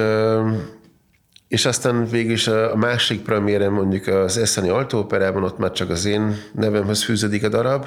és 1.48 1.66
aztán 1.66 2.06
végül 2.06 2.32
is 2.32 2.46
a 2.46 2.76
másik 2.76 3.22
premiéren 3.22 3.72
mondjuk 3.72 4.06
az 4.06 4.38
Eszeni 4.38 4.68
Altóoperában, 4.68 5.44
ott 5.44 5.58
már 5.58 5.72
csak 5.72 5.90
az 5.90 6.04
én 6.04 6.36
nevemhez 6.52 7.02
fűződik 7.02 7.44
a 7.44 7.48
darab. 7.48 7.86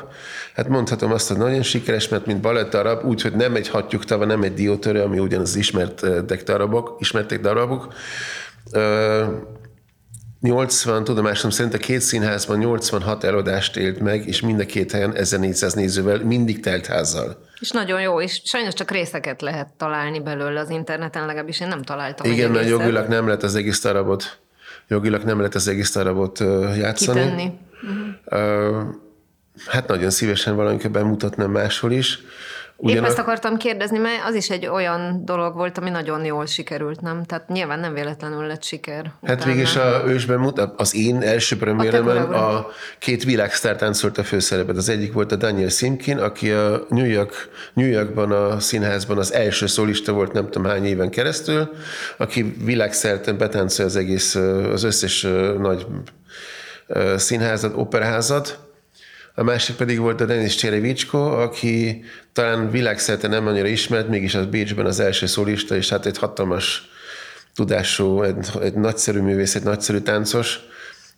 Hát 0.56 0.68
mondhatom 0.68 1.12
azt, 1.12 1.28
hogy 1.28 1.38
nagyon 1.38 1.62
sikeres, 1.62 2.08
mert 2.08 2.26
mint 2.26 2.42
balett 2.42 2.72
darab, 2.72 3.06
úgyhogy 3.06 3.34
nem 3.34 3.56
egy 3.56 3.70
hattyúktava, 3.70 4.26
nem 4.26 4.44
egy 4.44 4.54
diótörő, 4.54 5.02
ami 5.02 5.20
ugyanaz 5.20 5.56
ismertek 5.56 6.44
darabok, 6.44 6.96
ismertek 7.00 7.42
darabok. 7.42 7.94
80, 10.42 11.04
tudomásom 11.04 11.50
szerint 11.50 11.74
a 11.74 11.78
két 11.78 12.00
színházban 12.00 12.58
86 12.58 13.24
eladást 13.24 13.78
élt 13.78 14.00
meg, 14.00 14.28
és 14.28 14.42
mind 14.42 14.60
a 14.60 14.66
két 14.66 14.92
helyen 14.92 15.16
1400 15.16 15.74
nézővel, 15.74 16.24
mindig 16.24 16.60
telt 16.60 16.86
házzal. 16.86 17.46
És 17.60 17.70
nagyon 17.72 18.02
jó, 18.02 18.22
és 18.22 18.42
sajnos 18.44 18.74
csak 18.74 18.92
részeket 18.92 19.42
lehet 19.42 19.68
találni 19.78 20.20
belőle 20.20 20.60
az 20.60 20.70
interneten, 20.70 21.26
legalábbis 21.26 21.60
én 21.60 21.68
nem 21.68 21.82
találtam. 21.82 22.32
Igen, 22.32 22.52
mert 22.52 22.68
jogilag 22.68 23.08
nem 23.08 23.26
lehet 23.26 23.44
az 23.44 23.56
egész 23.56 23.82
darabot, 23.82 24.40
jogilag 24.88 25.24
nem 25.24 25.38
lehet 25.38 25.56
az 25.56 25.68
egész 25.68 25.94
darabot 25.94 26.40
játszani. 26.78 27.20
Kitenni. 27.20 27.52
Uh-huh. 27.82 28.84
Hát 29.68 29.88
nagyon 29.88 30.10
szívesen 30.10 30.56
valamikor 30.56 30.92
bemutatnám 30.92 31.52
máshol 31.52 31.92
is. 31.92 32.20
Ugyanak... 32.84 33.04
Épp 33.04 33.10
ezt 33.10 33.20
akartam 33.20 33.58
kérdezni, 33.58 33.98
mert 33.98 34.24
az 34.26 34.36
is 34.36 34.50
egy 34.50 34.66
olyan 34.68 35.22
dolog 35.26 35.56
volt, 35.56 35.78
ami 35.78 35.90
nagyon 35.90 36.26
jól 36.26 36.46
sikerült, 36.46 37.02
nem? 37.02 37.24
Tehát 37.24 37.48
nyilván 37.48 37.80
nem 37.80 37.94
véletlenül 37.94 38.46
lett 38.46 38.64
siker. 38.64 39.12
Hát 39.26 39.44
végig 39.44 39.62
is 39.62 39.76
a 39.76 40.04
ősben 40.08 40.40
mutat, 40.40 40.80
az 40.80 40.96
én 40.96 41.22
első 41.22 41.58
premiéremen 41.58 42.18
a, 42.18 42.58
a 42.58 42.68
két 43.00 43.24
világsztár 43.24 43.76
táncolt 43.76 44.18
a 44.18 44.24
főszerepet. 44.24 44.78
Az 44.78 44.90
egyik 44.90 45.14
volt 45.14 45.32
a 45.32 45.36
Daniel 45.36 45.70
Simkin, 45.70 46.18
aki 46.18 46.52
a 46.52 46.86
New, 46.90 47.06
York, 47.06 47.50
New 47.74 47.88
Yorkban 47.88 48.32
a 48.32 48.60
színházban 48.60 49.18
az 49.18 49.34
első 49.34 49.66
szólista 49.66 50.12
volt 50.12 50.34
nem 50.34 50.50
tudom 50.50 50.72
hány 50.72 50.86
éven 50.86 51.10
keresztül, 51.10 51.70
aki 52.18 52.56
világszerte 52.64 53.34
betáncolja 53.34 53.90
az 53.90 53.96
egész, 53.96 54.36
az 54.72 54.84
összes 54.84 55.28
nagy 55.58 55.86
színházat, 57.16 57.74
operaházat, 57.76 58.60
a 59.36 59.44
másik 59.44 59.76
pedig 59.76 60.00
volt 60.00 60.22
a 60.22 60.26
Denis 60.26 60.56
Cserevicsko, 60.56 61.18
aki 61.18 62.04
talán 62.34 62.72
világszerte 62.72 63.28
nem 63.28 63.48
annyira 63.48 63.68
ismert, 63.68 64.08
mégis 64.08 64.36
az 64.36 64.46
Bécsben 64.46 64.86
az 64.86 65.00
első 65.00 65.26
szólista, 65.26 65.76
és 65.76 65.90
hát 65.90 66.06
egy 66.06 66.18
hatalmas 66.18 66.90
tudású, 67.56 68.22
egy, 68.22 68.48
egy 68.62 68.74
nagyszerű 68.74 69.20
művész, 69.20 69.56
egy 69.56 69.64
nagyszerű 69.64 69.98
táncos, 69.98 70.60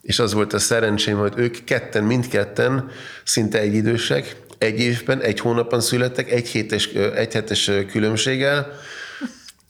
és 0.02 0.20
az 0.20 0.34
volt 0.34 0.54
a 0.54 0.60
szerencsém, 0.60 1.18
hogy 1.18 1.34
ők 1.36 1.64
ketten, 1.64 2.04
mindketten 2.04 2.90
szinte 3.24 3.60
egy 3.60 3.74
idősek, 3.74 4.36
egy 4.58 4.80
évben, 4.80 5.22
egy 5.22 5.40
hónapban 5.40 5.82
születtek, 5.82 6.32
egy 6.32 6.48
hétes, 6.48 6.88
egy 7.16 7.34
hetes 7.34 7.72
különbséggel. 7.92 8.80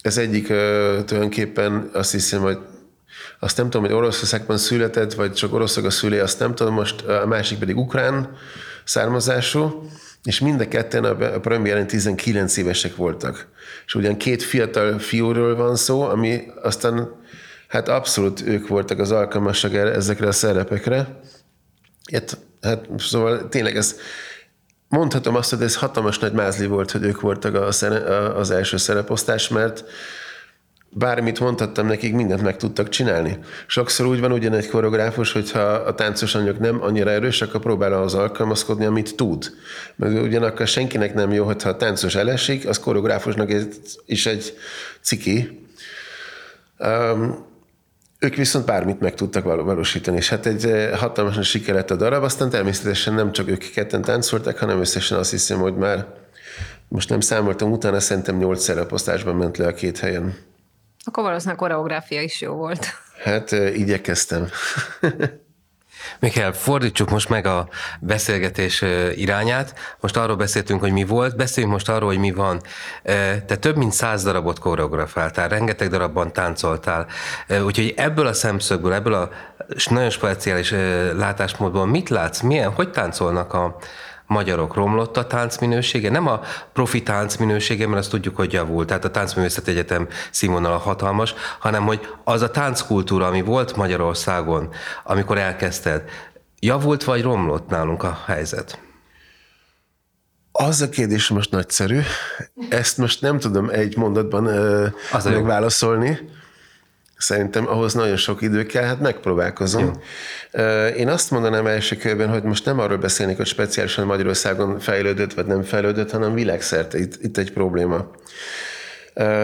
Ez 0.02 0.18
egyik 0.18 0.48
tulajdonképpen 0.48 1.90
azt 1.94 2.12
hiszem, 2.12 2.42
hogy 2.42 2.58
azt 3.44 3.58
nem 3.58 3.70
tudom, 3.70 3.86
hogy 3.86 3.96
Oroszországban 3.96 4.58
született, 4.58 5.14
vagy 5.14 5.34
csak 5.34 5.54
oroszok 5.54 5.86
a 5.86 5.90
szülé, 5.90 6.20
azt 6.20 6.40
nem 6.40 6.56
tudom, 6.56 6.74
most 6.74 7.02
a 7.02 7.26
másik 7.26 7.60
pedig 7.60 7.78
ukrán 7.78 8.38
származású, 8.84 9.90
és 10.24 10.40
mind 10.40 10.62
a 10.62 10.68
ketten 10.68 11.04
a 11.04 11.40
premiéren 11.40 11.88
19 11.88 12.58
évesek 12.58 12.96
voltak. 12.96 13.48
És 13.86 13.96
ugyan 13.96 14.18
két 14.18 14.44
fiatal 14.44 15.00
fiúról 15.00 15.56
van 15.56 15.76
szó, 15.76 16.02
ami 16.02 16.42
aztán 16.62 17.10
hát 17.68 17.88
abszolút 17.88 18.42
ők 18.46 18.68
voltak 18.68 19.00
az 19.00 19.12
alkalmasak 19.12 19.74
ezekre 19.74 20.28
a 20.28 20.32
szerepekre. 20.32 21.20
Hát, 22.12 22.38
hát 22.62 22.86
szóval 22.98 23.50
tényleg 23.50 23.76
ez, 23.76 23.96
mondhatom 24.88 25.36
azt, 25.36 25.50
hogy 25.50 25.62
ez 25.62 25.76
hatalmas 25.76 26.20
nagy 26.20 26.34
mázli 26.34 26.66
volt, 26.66 26.92
hogy 26.92 27.04
ők 27.04 27.22
voltak 27.22 27.56
a, 27.56 27.68
az 28.38 28.52
első 28.52 28.78
szereposztás, 28.78 29.48
mert 29.48 29.84
bármit 30.94 31.40
mondhattam 31.40 31.88
nekik, 31.88 32.14
mindent 32.14 32.42
meg 32.42 32.58
tudtak 32.58 32.90
csinálni. 32.90 33.38
Sokszor 33.68 34.06
úgy 34.06 34.20
van 34.20 34.32
ugyan 34.32 34.54
egy 34.54 34.70
koreográfus, 34.70 35.32
hogyha 35.32 35.60
a 35.60 35.96
táncos 35.96 36.36
anyag 36.36 36.58
nem 36.58 36.82
annyira 36.82 37.10
erős, 37.10 37.42
akkor 37.42 37.62
próbál 37.62 37.94
ahhoz 37.94 38.14
alkalmazkodni, 38.14 38.86
amit 38.86 39.16
tud. 39.16 39.52
Mert 39.96 40.22
ugyanakkor 40.22 40.68
senkinek 40.68 41.14
nem 41.14 41.32
jó, 41.32 41.46
hogyha 41.46 41.70
a 41.70 41.76
táncos 41.76 42.16
elesik, 42.16 42.68
az 42.68 42.80
koreográfusnak 42.80 43.50
is 44.06 44.26
egy 44.26 44.58
ciki. 45.02 45.68
Um, 46.80 47.52
ők 48.20 48.36
viszont 48.36 48.66
bármit 48.66 49.00
meg 49.00 49.14
tudtak 49.14 49.44
valósítani, 49.44 50.18
és 50.18 50.30
hát 50.30 50.46
egy 50.46 50.66
eh, 50.66 50.98
hatalmasan 51.00 51.44
sikerült 51.44 51.92
a 51.92 51.96
darab, 51.96 52.24
aztán 52.24 52.50
természetesen 52.50 53.14
nem 53.14 53.32
csak 53.32 53.50
ők 53.50 53.72
ketten 53.74 54.02
táncoltak, 54.02 54.58
hanem 54.58 54.80
összesen 54.80 55.18
azt 55.18 55.32
hiszem, 55.32 55.60
hogy 55.60 55.76
már 55.76 56.06
most 56.88 57.10
nem 57.10 57.20
számoltam, 57.20 57.72
utána 57.72 58.00
szerintem 58.00 58.38
nyolc 58.38 58.64
szereposztásban 58.64 59.36
ment 59.36 59.58
le 59.58 59.68
a 59.68 59.74
két 59.74 59.98
helyen. 59.98 60.36
Akkor 61.04 61.24
valószínűleg 61.24 61.60
a 61.60 61.64
koreográfia 61.64 62.22
is 62.22 62.42
jó 62.42 62.54
volt. 62.54 62.88
Hát 63.24 63.52
igyekeztem. 63.52 64.48
Mikkel, 66.20 66.54
fordítsuk 66.54 67.10
most 67.10 67.30
meg 67.30 67.46
a 67.46 67.68
beszélgetés 68.00 68.84
irányát. 69.16 69.80
Most 70.00 70.18
arról 70.18 70.36
beszéltünk, 70.36 70.80
hogy 70.80 70.92
mi 70.92 71.04
volt, 71.04 71.36
beszéljünk 71.36 71.76
most 71.76 71.90
arról, 71.90 72.10
hogy 72.10 72.20
mi 72.20 72.32
van. 72.32 72.62
Te 73.46 73.56
több 73.60 73.76
mint 73.76 73.92
száz 73.92 74.24
darabot 74.24 74.60
koreografáltál, 74.60 75.50
rengeteg 75.50 75.90
darabban 75.90 76.34
táncoltál, 76.34 77.08
úgyhogy 77.66 77.94
ebből 77.98 78.28
a 78.28 78.34
szemszögből, 78.34 78.94
ebből 78.94 79.14
a 79.14 79.30
nagyon 79.90 80.10
speciális 80.10 80.72
látásmódból 81.16 81.86
mit 81.86 82.10
látsz, 82.10 82.42
milyen, 82.42 82.72
hogy 82.72 82.92
táncolnak 82.92 83.54
a, 83.54 83.78
magyarok 84.34 84.74
romlott 84.74 85.18
a 85.18 85.28
tánc 85.28 85.58
minősége, 85.58 86.10
nem 86.10 86.28
a 86.28 86.42
profi 86.74 87.04
tánc 87.04 87.36
minősége, 87.36 87.88
mert 87.88 88.00
azt 88.00 88.10
tudjuk, 88.10 88.36
hogy 88.36 88.54
javult, 88.54 88.88
tehát 88.88 89.06
a 89.06 89.12
Táncművészet 89.12 89.68
Egyetem 89.68 90.08
színvonala 90.32 90.78
hatalmas, 90.78 91.34
hanem 91.60 91.86
hogy 91.86 92.08
az 92.24 92.42
a 92.42 92.50
tánckultúra, 92.50 93.28
ami 93.28 93.42
volt 93.42 93.76
Magyarországon, 93.76 94.70
amikor 95.04 95.38
elkezdted, 95.38 96.04
javult 96.60 97.04
vagy 97.04 97.22
romlott 97.22 97.70
nálunk 97.70 98.04
a 98.04 98.20
helyzet? 98.26 98.80
Az 100.52 100.82
a 100.82 100.90
kérdés 100.90 101.28
most 101.28 101.52
nagyszerű. 101.52 102.00
Ezt 102.70 102.98
most 102.98 103.22
nem 103.22 103.40
tudom 103.40 103.70
egy 103.70 103.98
mondatban 103.98 104.46
uh, 104.46 105.24
megválaszolni. 105.24 106.20
Szerintem 107.24 107.68
ahhoz 107.68 107.94
nagyon 107.94 108.16
sok 108.16 108.42
idő 108.42 108.66
kell, 108.66 108.84
hát 108.84 109.00
megpróbálkozom. 109.00 109.92
Jó. 110.54 110.62
Én 110.88 111.10
azt 111.10 111.32
mondanám 111.32 111.68
első 111.68 111.96
körben, 111.96 112.30
hogy 112.30 112.44
most 112.44 112.66
nem 112.66 112.80
arról 112.80 112.98
beszélnék, 112.98 113.38
hogy 113.38 113.46
speciálisan 113.46 114.06
Magyarországon 114.06 114.80
fejlődött 114.80 115.34
vagy 115.34 115.46
nem 115.46 115.62
fejlődött, 115.62 116.12
hanem 116.12 116.34
világszerte 116.34 117.00
itt, 117.00 117.24
itt 117.24 117.38
egy 117.38 117.54
probléma. 117.54 118.12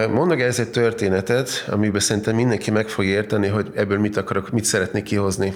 Mondok 0.09 0.39
ez 0.39 0.59
egy 0.59 0.69
történetet, 0.69 1.65
amiben 1.69 1.99
szerintem 1.99 2.35
mindenki 2.35 2.71
meg 2.71 2.87
fog 2.87 3.05
érteni, 3.05 3.47
hogy 3.47 3.67
ebből 3.75 3.99
mit 3.99 4.17
akarok, 4.17 4.51
mit 4.51 4.65
szeretnék 4.65 5.03
kihozni. 5.03 5.53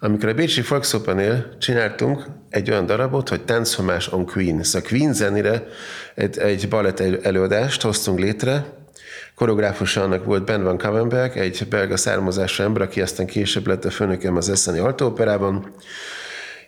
Amikor 0.00 0.28
a 0.28 0.34
Bécsi 0.34 0.62
Volksopernnél 0.68 1.56
csináltunk 1.58 2.24
egy 2.50 2.70
olyan 2.70 2.86
darabot, 2.86 3.28
hogy 3.28 3.44
Táncomás 3.44 4.12
on 4.12 4.26
Queen. 4.26 4.62
Szóval 4.62 4.88
Queen 4.88 5.12
zenére 5.12 5.66
egy, 6.14 6.38
egy 6.38 6.68
balett 6.68 7.00
előadást 7.00 7.82
hoztunk 7.82 8.18
létre, 8.18 8.76
Koreográfusa 9.38 10.02
annak 10.02 10.24
volt 10.24 10.44
Ben 10.44 10.62
van 10.62 10.78
Kavenberg, 10.78 11.36
egy 11.36 11.66
belga 11.70 11.96
származású 11.96 12.62
ember, 12.62 12.82
aki 12.82 13.00
aztán 13.00 13.26
később 13.26 13.66
lett 13.66 13.84
a 13.84 13.90
főnökem 13.90 14.36
az 14.36 14.48
Eszeni 14.48 14.78
Altóoperában. 14.78 15.74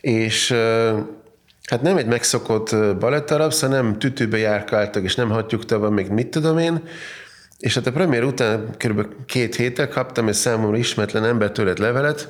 És 0.00 0.50
hát 1.64 1.82
nem 1.82 1.96
egy 1.96 2.06
megszokott 2.06 2.96
balettarab, 2.98 3.52
szóval 3.52 3.80
nem 3.80 3.98
tütőbe 3.98 4.38
járkáltak, 4.38 5.02
és 5.02 5.14
nem 5.14 5.30
hagyjuk 5.30 5.90
még 5.90 6.08
mit 6.08 6.28
tudom 6.28 6.58
én, 6.58 6.82
és 7.58 7.74
hát 7.74 7.86
a 7.86 7.92
premier 7.92 8.24
után 8.24 8.74
kb. 8.76 9.06
két 9.26 9.56
héttel 9.56 9.88
kaptam 9.88 10.28
egy 10.28 10.34
számomra 10.34 10.76
ismeretlen 10.76 11.24
embertől 11.24 11.68
egy 11.68 11.78
levelet, 11.78 12.28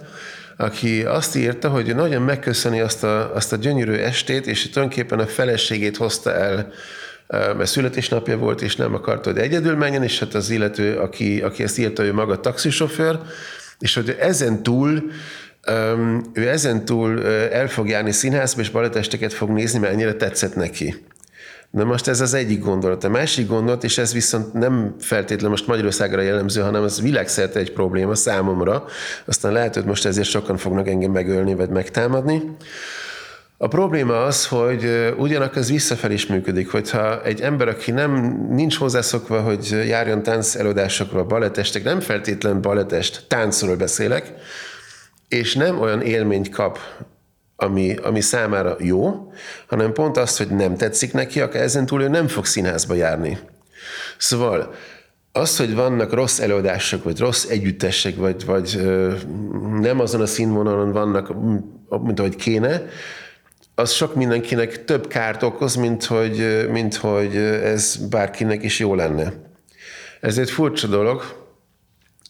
aki 0.57 1.05
azt 1.05 1.37
írta, 1.37 1.69
hogy 1.69 1.95
nagyon 1.95 2.23
megköszöni 2.23 2.81
azt 2.81 3.05
a, 3.05 3.35
azt 3.35 3.53
a 3.53 3.57
gyönyörű 3.57 3.93
estét, 3.93 4.47
és 4.47 4.71
tulajdonképpen 4.71 5.19
a 5.19 5.27
feleségét 5.27 5.97
hozta 5.97 6.35
el 6.35 6.73
mert 7.31 7.67
születésnapja 7.67 8.39
volt, 8.39 8.63
és 8.63 8.77
nem 8.77 8.95
akart, 8.95 9.25
hogy 9.25 9.39
egyedül 9.39 9.77
menjen, 9.77 10.03
és 10.03 10.19
hát 10.19 10.35
az 10.35 10.51
illető, 10.51 10.97
aki, 10.97 11.41
aki 11.41 11.63
ezt 11.63 11.79
írta, 11.79 12.05
ő 12.05 12.13
maga 12.13 12.41
taxisofőr, 12.41 13.19
és 13.79 13.95
hogy 13.95 14.17
ezen 14.21 14.63
túl 14.63 15.11
ő 16.33 16.49
ezen 16.49 16.85
túl 16.85 17.27
el 17.27 17.69
fog 17.69 17.89
járni 17.89 18.13
színházba, 18.13 18.61
és 18.61 18.71
balettesteket 18.71 19.33
fog 19.33 19.51
nézni, 19.51 19.79
mert 19.79 19.93
ennyire 19.93 20.15
tetszett 20.15 20.55
neki. 20.55 21.05
Na 21.71 21.85
most 21.85 22.09
ez 22.09 22.21
az 22.21 22.35
egyik 22.35 22.61
gondolat. 22.61 23.05
A 23.05 23.09
másik 23.09 23.47
gondolat, 23.47 23.85
és 23.85 23.99
ez 23.99 24.13
viszont 24.13 24.53
nem 24.53 24.95
feltétlenül 25.01 25.51
most 25.51 25.67
Magyarországra 25.67 26.21
jellemző, 26.21 26.61
hanem 26.61 26.85
ez 26.85 27.01
világszerte 27.01 27.59
egy 27.59 27.73
probléma 27.73 28.15
számomra. 28.15 28.85
Aztán 29.25 29.53
lehet, 29.53 29.75
hogy 29.75 29.85
most 29.85 30.07
ezért 30.07 30.29
sokan 30.29 30.57
fognak 30.57 30.89
engem 30.89 31.11
megölni, 31.11 31.55
vagy 31.55 31.69
megtámadni 31.69 32.43
a 33.63 33.69
probléma 33.69 34.25
az, 34.25 34.47
hogy 34.47 35.13
ugyanak 35.17 35.57
ez 35.57 35.71
visszafelé 35.71 36.15
is 36.15 36.27
működik, 36.27 36.71
hogyha 36.71 37.23
egy 37.23 37.41
ember, 37.41 37.69
aki 37.69 37.91
nem 37.91 38.13
nincs 38.51 38.77
hozzászokva, 38.77 39.41
hogy 39.41 39.71
járjon 39.87 40.23
tánc 40.23 40.55
előadásokra, 40.55 41.25
balettestek, 41.25 41.83
nem 41.85 42.01
feltétlen 42.01 42.61
balettest, 42.61 43.25
táncról 43.29 43.77
beszélek, 43.77 44.33
és 45.29 45.55
nem 45.55 45.81
olyan 45.81 46.01
élményt 46.01 46.49
kap, 46.49 46.79
ami, 47.57 47.95
ami 47.95 48.21
számára 48.21 48.77
jó, 48.79 49.33
hanem 49.67 49.93
pont 49.93 50.17
azt, 50.17 50.39
hogy 50.39 50.49
nem 50.49 50.77
tetszik 50.77 51.13
neki, 51.13 51.41
akkor 51.41 51.61
ezen 51.61 51.87
túl 51.87 52.03
ő 52.03 52.09
nem 52.09 52.29
fog 52.29 52.47
színházba 52.47 52.95
járni. 52.95 53.39
Szóval 54.19 54.75
az, 55.33 55.57
hogy 55.57 55.75
vannak 55.75 56.13
rossz 56.13 56.39
előadások, 56.39 57.05
vagy 57.05 57.19
rossz 57.19 57.45
együttesek, 57.45 58.17
vagy, 58.17 58.45
vagy 58.45 58.81
nem 59.81 60.01
azon 60.01 60.21
a 60.21 60.27
színvonalon 60.27 60.93
vannak, 60.93 61.35
mint 62.03 62.19
ahogy 62.19 62.37
kéne, 62.37 62.83
az 63.81 63.93
sok 63.93 64.15
mindenkinek 64.15 64.85
több 64.85 65.07
kárt 65.07 65.43
okoz, 65.43 65.75
mint 65.75 66.05
hogy, 66.05 66.67
mint 66.71 66.95
hogy 66.97 67.37
ez 67.37 67.97
bárkinek 68.11 68.63
is 68.63 68.79
jó 68.79 68.95
lenne. 68.95 69.33
Ez 70.21 70.39
egy 70.39 70.51
furcsa 70.51 70.87
dolog, 70.87 71.23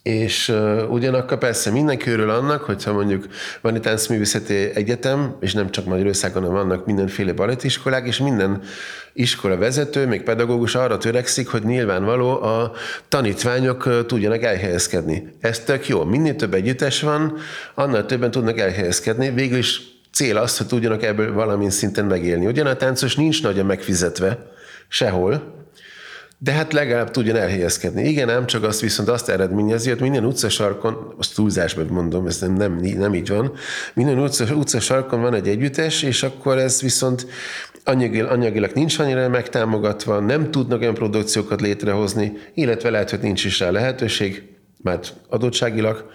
és 0.02 0.49
uh, 0.49 0.90
ugyanakkor 0.90 1.38
persze 1.38 1.71
mindenki 1.71 2.11
örül 2.11 2.30
annak, 2.30 2.62
hogyha 2.62 2.92
mondjuk 2.92 3.26
van 3.61 3.75
egy 3.75 3.80
táncművészeti 3.80 4.54
egyetem, 4.54 5.37
és 5.40 5.52
nem 5.52 5.71
csak 5.71 5.85
Magyarországon, 5.85 6.42
hanem 6.42 6.57
vannak 6.57 6.87
mindenféle 6.87 7.33
balettiskolák, 7.33 8.07
és 8.07 8.19
minden 8.19 8.62
iskola 9.12 9.57
vezető, 9.57 10.07
még 10.07 10.23
pedagógus 10.23 10.75
arra 10.75 10.99
törekszik, 10.99 11.49
hogy 11.49 11.62
nyilvánvaló 11.62 12.42
a 12.42 12.73
tanítványok 13.09 13.87
uh, 13.87 14.07
tudjanak 14.07 14.42
elhelyezkedni. 14.42 15.28
Ez 15.40 15.59
tök 15.59 15.88
jó. 15.88 16.04
Minél 16.04 16.37
több 16.37 16.54
együttes 16.54 17.00
van, 17.00 17.37
annál 17.75 18.07
többen 18.07 18.30
tudnak 18.30 18.59
elhelyezkedni. 18.59 19.30
Végül 19.30 19.59
is 19.59 19.90
cél 20.12 20.37
az, 20.37 20.57
hogy 20.57 20.67
tudjanak 20.67 21.02
ebből 21.02 21.33
valamilyen 21.33 21.71
szinten 21.71 22.05
megélni. 22.05 22.47
Ugyan 22.47 22.67
a 22.67 22.76
táncos 22.76 23.14
nincs 23.14 23.43
nagyon 23.43 23.67
megfizetve 23.67 24.47
sehol, 24.88 25.59
de 26.43 26.52
hát 26.52 26.73
legalább 26.73 27.11
tudjon 27.11 27.37
elhelyezkedni. 27.37 28.09
Igen, 28.09 28.31
ám 28.31 28.47
csak 28.47 28.62
azt 28.62 28.81
viszont 28.81 29.09
azt 29.09 29.29
eredményezi, 29.29 29.88
hogy 29.88 30.00
minden 30.00 30.25
utcasarkon, 30.25 31.14
azt 31.19 31.35
túlzásban 31.35 31.87
mondom, 31.87 32.26
ez 32.26 32.40
nem, 32.40 32.52
nem, 32.52 32.76
nem 32.76 33.14
így 33.14 33.29
van, 33.29 33.52
minden 33.95 34.19
utca, 34.19 34.55
utcasarkon 34.55 35.21
van 35.21 35.35
egy 35.35 35.49
együttes, 35.49 36.02
és 36.02 36.23
akkor 36.23 36.59
ez 36.59 36.81
viszont 36.81 37.26
anyagilag, 37.85 38.31
anyagilag 38.31 38.71
nincs 38.75 38.99
annyira 38.99 39.29
megtámogatva, 39.29 40.21
nem 40.21 40.50
tudnak 40.50 40.81
olyan 40.81 40.95
produkciókat 40.95 41.61
létrehozni, 41.61 42.33
illetve 42.55 42.90
lehet, 42.90 43.11
hogy 43.11 43.21
nincs 43.21 43.45
is 43.45 43.59
rá 43.59 43.71
lehetőség, 43.71 44.43
mert 44.83 45.14
adottságilag, 45.29 46.11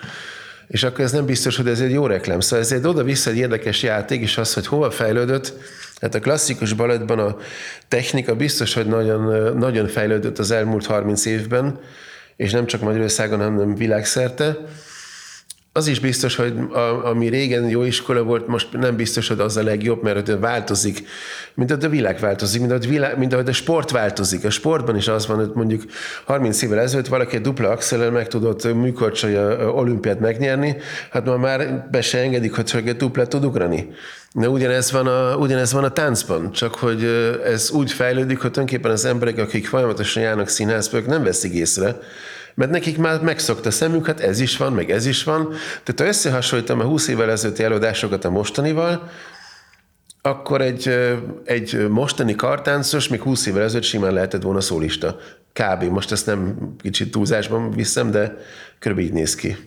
és 0.68 0.84
akkor 0.84 1.04
ez 1.04 1.12
nem 1.12 1.26
biztos, 1.26 1.56
hogy 1.56 1.68
ez 1.68 1.80
egy 1.80 1.92
jó 1.92 2.08
reklám. 2.08 2.40
Szóval 2.40 2.60
ez 2.60 2.72
egy 2.72 2.88
oda-vissza 2.88 3.30
egy 3.30 3.38
érdekes 3.38 3.84
játék, 3.84 4.22
és 4.22 4.38
az, 4.38 4.54
hogy 4.54 4.68
hova 4.68 4.92
fejlődött, 4.92 5.54
Hát 6.02 6.16
a 6.16 6.20
klasszikus 6.20 6.74
balettban 6.74 7.20
a 7.20 7.38
technika 7.88 8.36
biztos, 8.36 8.74
hogy 8.74 8.88
nagyon, 8.88 9.58
nagyon 9.58 9.88
fejlődött 9.88 10.40
az 10.40 10.52
elmúlt 10.52 10.86
30 10.86 11.26
évben, 11.26 11.80
és 12.36 12.52
nem 12.52 12.66
csak 12.66 12.82
Magyarországon, 12.82 13.40
hanem 13.40 13.76
világszerte. 13.76 14.58
Az 15.78 15.88
is 15.88 16.00
biztos, 16.00 16.36
hogy 16.36 16.54
a, 16.72 17.06
ami 17.06 17.28
régen 17.28 17.70
jó 17.70 17.84
iskola 17.84 18.24
volt, 18.24 18.48
most 18.48 18.68
nem 18.72 18.96
biztos, 18.96 19.28
hogy 19.28 19.40
az 19.40 19.58
a 19.58 19.64
legjobb, 19.64 20.04
mert 20.04 20.40
változik, 20.40 21.08
mint 21.54 21.72
ahogy 21.72 21.84
a 21.84 21.90
világ 21.90 22.20
változik, 22.20 22.60
mint 22.60 22.72
ahogy, 22.72 22.88
világ, 22.88 23.18
mint 23.18 23.34
ahogy 23.34 23.50
a 23.50 23.54
sport 23.54 23.92
változik. 23.92 24.46
A 24.46 24.50
sportban 24.50 24.96
is 24.96 25.08
az 25.08 25.28
van, 25.28 25.38
hogy 25.38 25.52
mondjuk 25.54 25.84
30 26.26 26.62
évvel 26.62 26.80
ezelőtt 26.80 27.08
valaki 27.08 27.36
egy 27.36 27.42
dupla 27.42 27.70
axellel 27.70 28.12
meg 28.12 28.28
tudott 28.28 28.74
műkorcsolja 28.74 29.72
olimpiát 29.72 30.20
megnyerni, 30.20 30.76
hát 31.12 31.26
ma 31.26 31.38
már 31.38 31.88
be 31.92 32.02
se 32.02 32.20
engedik, 32.20 32.56
hogy 32.56 32.66
csak 32.66 32.88
egy 32.88 32.96
duplát 32.96 33.30
tud 33.30 33.46
ugrani. 33.46 33.90
De 34.34 34.50
ugyanez 34.50 34.92
van, 34.92 35.08
a, 35.08 35.36
ugyanez 35.36 35.74
van 35.74 35.84
a 35.84 35.92
táncban, 35.92 36.52
csak 36.52 36.76
hogy 36.76 37.04
ez 37.46 37.72
úgy 37.72 37.92
fejlődik, 37.92 38.40
hogy 38.40 38.52
tulajdonképpen 38.52 38.92
az 38.92 39.06
emberek, 39.06 39.38
akik 39.38 39.68
folyamatosan 39.68 40.24
járnak 40.24 40.48
színházba, 40.48 41.00
nem 41.08 41.24
veszik 41.24 41.54
észre, 41.54 41.96
mert 42.56 42.72
nekik 42.72 42.98
már 42.98 43.22
megszokta 43.22 43.68
a 43.70 43.72
szemük, 43.72 44.06
hát 44.06 44.20
ez 44.20 44.40
is 44.40 44.58
van, 44.58 44.74
meg 44.74 44.92
ez 44.92 45.06
is 45.06 45.24
van. 45.24 45.50
Tehát 45.84 46.00
ha 46.00 46.06
összehasonlítom 46.06 46.80
a 46.80 46.84
20 46.84 47.08
évvel 47.08 47.32
ezelőtti 47.32 47.64
előadásokat 47.64 48.26
a 48.26 48.30
mostanival, 48.30 49.10
akkor 50.22 50.62
egy, 50.62 50.96
egy 51.44 51.90
mostani 51.90 52.36
kartáncos 52.36 53.08
még 53.08 53.22
20 53.22 53.46
évvel 53.46 53.64
ezelőtt 53.64 53.84
simán 53.84 54.14
lehetett 54.14 54.42
volna 54.42 54.62
szólista. 54.62 55.18
Kb. 55.54 55.84
Most 55.84 56.12
ezt 56.12 56.26
nem 56.26 56.74
kicsit 56.82 57.12
túlzásban 57.12 57.72
viszem, 57.72 58.12
de 58.12 58.38
körülbelül 58.80 59.12
így 59.12 59.18
néz 59.18 59.36
ki. 59.36 59.58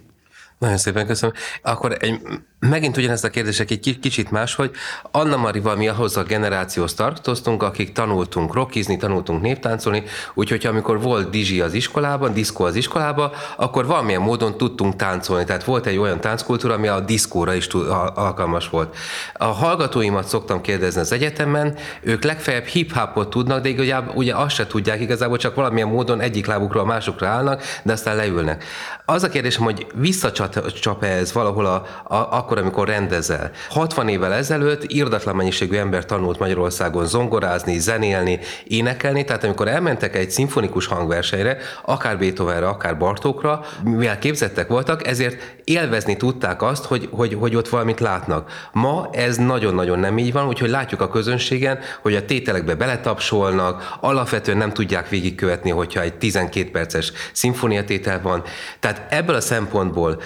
Nagyon 0.59 0.77
szépen 0.77 1.07
köszönöm. 1.07 1.35
Akkor 1.63 1.97
egy, 2.01 2.21
megint 2.61 2.97
ugyanezt 2.97 3.25
a 3.25 3.31
kérdések 3.31 3.71
egy 3.71 3.99
kicsit 4.01 4.31
más, 4.31 4.55
hogy 4.55 4.71
Anna 5.11 5.37
Marival 5.37 5.77
mi 5.77 5.89
ahhoz 5.89 6.17
a 6.17 6.23
generációhoz 6.23 6.95
tartoztunk, 6.95 7.63
akik 7.63 7.93
tanultunk 7.93 8.55
rockizni, 8.55 8.97
tanultunk 8.97 9.43
néptáncolni, 9.43 10.03
úgyhogy 10.35 10.67
amikor 10.67 11.01
volt 11.01 11.31
dizsi 11.31 11.61
az 11.61 11.73
iskolában, 11.73 12.33
diszkó 12.33 12.65
az 12.65 12.75
iskolában, 12.75 13.31
akkor 13.57 13.87
valamilyen 13.87 14.21
módon 14.21 14.57
tudtunk 14.57 14.97
táncolni. 14.97 15.45
Tehát 15.45 15.65
volt 15.65 15.87
egy 15.87 15.97
olyan 15.97 16.21
tánckultúra, 16.21 16.75
ami 16.75 16.89
a 16.89 17.01
diszkóra 17.01 17.55
is 17.55 17.67
alkalmas 18.15 18.69
volt. 18.69 18.97
A 19.33 19.45
hallgatóimat 19.45 20.29
szoktam 20.29 20.61
kérdezni 20.61 21.01
az 21.01 21.13
egyetemen, 21.13 21.77
ők 22.01 22.25
legfeljebb 22.25 22.65
hip-hopot 22.65 23.31
tudnak, 23.31 23.63
de 23.63 23.69
igazából 23.69 24.15
ugye 24.15 24.35
azt 24.35 24.55
se 24.55 24.67
tudják, 24.67 25.01
igazából 25.01 25.37
csak 25.37 25.55
valamilyen 25.55 25.89
módon 25.89 26.21
egyik 26.21 26.47
lábukról 26.47 26.83
a 26.83 26.87
másokra 26.87 27.27
állnak, 27.27 27.63
de 27.83 27.93
aztán 27.93 28.17
leülnek. 28.17 28.65
Az 29.05 29.23
a 29.23 29.29
kérdésem, 29.29 29.65
hogy 29.65 29.87
visszacsap-e 29.95 31.07
ez 31.07 31.33
valahol 31.33 31.67
a, 31.67 31.85
a, 32.05 32.47
akkor, 32.49 32.63
amikor 32.63 32.89
rendezel. 32.89 33.51
60 33.69 34.09
évvel 34.09 34.33
ezelőtt 34.33 34.93
írdatlan 34.93 35.37
mennyiségű 35.37 35.77
ember 35.77 36.05
tanult 36.05 36.39
Magyarországon 36.39 37.07
zongorázni, 37.07 37.79
zenélni, 37.79 38.39
énekelni, 38.65 39.25
tehát 39.25 39.45
amikor 39.45 39.69
elmentek 39.69 40.17
egy 40.17 40.31
szimfonikus 40.31 40.87
hangversenyre, 40.87 41.57
akár 41.85 42.19
Beethovenre, 42.19 42.69
akár 42.69 42.99
Bartókra, 42.99 43.65
mivel 43.85 44.19
képzettek 44.19 44.69
voltak, 44.69 45.07
ezért 45.07 45.57
élvezni 45.65 46.17
tudták 46.17 46.63
azt, 46.63 46.85
hogy, 46.85 47.09
hogy, 47.11 47.35
hogy 47.35 47.57
ott 47.57 47.69
valamit 47.69 48.01
látnak. 48.01 48.69
Ma 48.73 49.09
ez 49.13 49.37
nagyon-nagyon 49.37 49.99
nem 49.99 50.19
így 50.19 50.33
van, 50.33 50.47
úgyhogy 50.47 50.71
látjuk 50.71 51.01
a 51.01 51.09
közönségen, 51.09 51.79
hogy 52.03 52.15
a 52.15 52.25
tételekbe 52.25 52.75
beletapsolnak, 52.75 53.97
alapvetően 54.01 54.59
nem 54.59 54.73
tudják 54.73 55.09
végigkövetni, 55.09 55.71
hogyha 55.71 56.01
egy 56.01 56.15
12 56.15 56.71
perces 56.71 57.13
szimfoniatétel 57.33 58.21
van. 58.23 58.43
Tehát 58.81 59.13
ebből 59.13 59.35
a 59.35 59.41
szempontból 59.41 60.21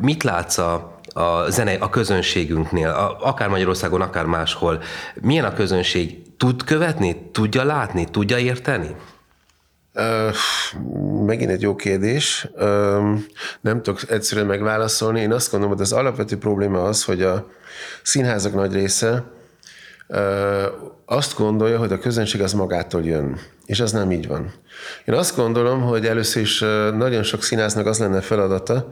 mit 0.00 0.22
látsz 0.22 0.58
a, 0.58 0.95
a 1.16 1.50
zene 1.50 1.74
a 1.74 1.90
közönségünknél, 1.90 2.88
a, 2.88 3.16
akár 3.20 3.48
Magyarországon, 3.48 4.00
akár 4.00 4.24
máshol. 4.24 4.82
Milyen 5.20 5.44
a 5.44 5.52
közönség? 5.52 6.22
Tud 6.36 6.64
követni? 6.64 7.30
Tudja 7.32 7.64
látni? 7.64 8.04
Tudja 8.10 8.38
érteni? 8.38 8.96
Uh, 9.94 10.34
megint 11.26 11.50
egy 11.50 11.62
jó 11.62 11.76
kérdés. 11.76 12.48
Uh, 12.54 13.18
nem 13.60 13.82
tudok 13.82 14.10
egyszerűen 14.10 14.46
megválaszolni. 14.46 15.20
Én 15.20 15.32
azt 15.32 15.50
gondolom, 15.50 15.76
hogy 15.76 15.84
az 15.84 15.92
alapvető 15.92 16.38
probléma 16.38 16.82
az, 16.82 17.04
hogy 17.04 17.22
a 17.22 17.46
színházak 18.02 18.54
nagy 18.54 18.72
része 18.72 19.24
uh, 20.08 20.64
azt 21.06 21.36
gondolja, 21.36 21.78
hogy 21.78 21.92
a 21.92 21.98
közönség 21.98 22.40
az 22.40 22.52
magától 22.52 23.04
jön. 23.04 23.38
És 23.66 23.80
az 23.80 23.92
nem 23.92 24.10
így 24.10 24.28
van. 24.28 24.52
Én 25.04 25.14
azt 25.14 25.36
gondolom, 25.36 25.80
hogy 25.82 26.06
először 26.06 26.42
is 26.42 26.60
nagyon 26.96 27.22
sok 27.22 27.42
színháznak 27.42 27.86
az 27.86 27.98
lenne 27.98 28.20
feladata, 28.20 28.88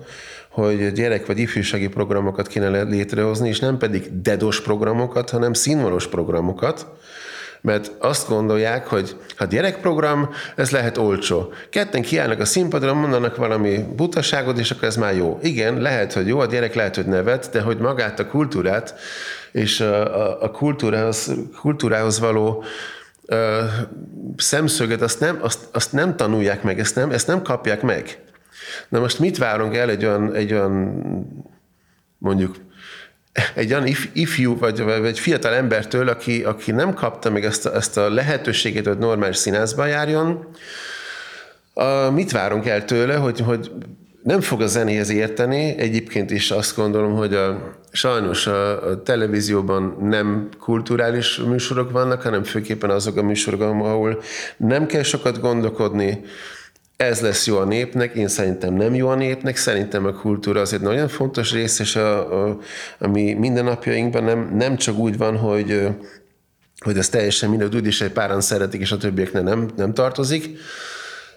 hogy 0.54 0.92
gyerek 0.92 1.26
vagy 1.26 1.38
ifjúsági 1.38 1.88
programokat 1.88 2.46
kéne 2.46 2.82
létrehozni, 2.82 3.48
és 3.48 3.58
nem 3.58 3.78
pedig 3.78 4.20
dedos 4.20 4.60
programokat, 4.60 5.30
hanem 5.30 5.52
színvonos 5.52 6.06
programokat, 6.06 6.86
mert 7.60 7.90
azt 7.98 8.28
gondolják, 8.28 8.86
hogy 8.86 9.16
ha 9.36 9.44
gyerekprogram, 9.44 10.30
ez 10.56 10.70
lehet 10.70 10.98
olcsó. 10.98 11.52
Ketten 11.70 12.02
kiállnak 12.02 12.40
a 12.40 12.44
színpadra, 12.44 12.94
mondanak 12.94 13.36
valami 13.36 13.84
butaságot, 13.96 14.58
és 14.58 14.70
akkor 14.70 14.88
ez 14.88 14.96
már 14.96 15.16
jó. 15.16 15.38
Igen, 15.42 15.80
lehet, 15.80 16.12
hogy 16.12 16.26
jó, 16.26 16.38
a 16.38 16.46
gyerek 16.46 16.74
lehet, 16.74 16.94
hogy 16.94 17.06
nevet, 17.06 17.48
de 17.52 17.60
hogy 17.60 17.78
magát 17.78 18.18
a 18.18 18.26
kultúrát 18.26 18.94
és 19.52 19.80
a, 19.80 20.42
a 20.42 20.50
kultúrához, 20.50 21.32
kultúrához 21.60 22.18
való 22.18 22.64
ö, 23.26 23.60
szemszöget, 24.36 25.02
azt 25.02 25.20
nem, 25.20 25.38
azt, 25.40 25.58
azt 25.72 25.92
nem 25.92 26.16
tanulják 26.16 26.62
meg, 26.62 26.78
ezt 26.78 26.94
nem, 26.94 27.10
ezt 27.10 27.26
nem 27.26 27.42
kapják 27.42 27.82
meg. 27.82 28.18
Na 28.88 29.00
most 29.00 29.18
mit 29.18 29.38
várunk 29.38 29.74
el 29.74 29.90
egy 29.90 30.04
olyan, 30.04 30.34
egy 30.34 30.52
olyan 30.52 31.02
mondjuk 32.18 32.56
egy 33.54 33.72
olyan 33.72 33.86
if, 33.86 34.08
ifjú 34.12 34.58
vagy, 34.58 34.82
vagy 34.82 35.18
fiatal 35.18 35.52
embertől, 35.54 36.08
aki, 36.08 36.42
aki 36.44 36.70
nem 36.70 36.94
kapta 36.94 37.30
meg 37.30 37.44
ezt 37.44 37.66
a, 37.66 37.74
ezt 37.74 37.96
a 37.96 38.10
lehetőséget, 38.10 38.86
hogy 38.86 38.98
normális 38.98 39.36
színházba 39.36 39.86
járjon, 39.86 40.48
a, 41.74 42.10
mit 42.10 42.30
várunk 42.30 42.66
el 42.66 42.84
tőle, 42.84 43.16
hogy, 43.16 43.40
hogy 43.40 43.70
nem 44.22 44.40
fog 44.40 44.60
a 44.60 44.66
zenéhez 44.66 45.10
érteni, 45.10 45.74
egyébként 45.78 46.30
is 46.30 46.50
azt 46.50 46.76
gondolom, 46.76 47.14
hogy 47.14 47.34
a, 47.34 47.76
sajnos 47.92 48.46
a, 48.46 48.90
a 48.90 49.02
televízióban 49.02 49.96
nem 50.00 50.48
kulturális 50.60 51.36
műsorok 51.36 51.90
vannak, 51.90 52.22
hanem 52.22 52.44
főképpen 52.44 52.90
azok 52.90 53.16
a 53.16 53.22
műsorok, 53.22 53.60
ahol 53.60 54.22
nem 54.56 54.86
kell 54.86 55.02
sokat 55.02 55.40
gondolkodni, 55.40 56.20
ez 56.96 57.20
lesz 57.20 57.46
jó 57.46 57.58
a 57.58 57.64
népnek, 57.64 58.14
én 58.14 58.28
szerintem 58.28 58.74
nem 58.74 58.94
jó 58.94 59.08
a 59.08 59.14
népnek, 59.14 59.56
szerintem 59.56 60.06
a 60.06 60.12
kultúra 60.12 60.60
az 60.60 60.72
egy 60.72 60.80
nagyon 60.80 61.08
fontos 61.08 61.52
rész, 61.52 61.78
és 61.78 61.96
a, 61.96 62.44
a, 62.44 62.58
ami 62.98 63.32
mindennapjainkban 63.32 64.24
nem, 64.24 64.50
nem 64.56 64.76
csak 64.76 64.96
úgy 64.98 65.16
van, 65.16 65.36
hogy, 65.36 65.88
hogy 66.78 66.98
ez 66.98 67.08
teljesen 67.08 67.50
mindegy, 67.50 67.74
úgyis 67.74 68.00
egy 68.00 68.12
páran 68.12 68.40
szeretik, 68.40 68.80
és 68.80 68.92
a 68.92 68.96
többieknek 68.96 69.42
nem, 69.42 69.68
nem 69.76 69.94
tartozik. 69.94 70.58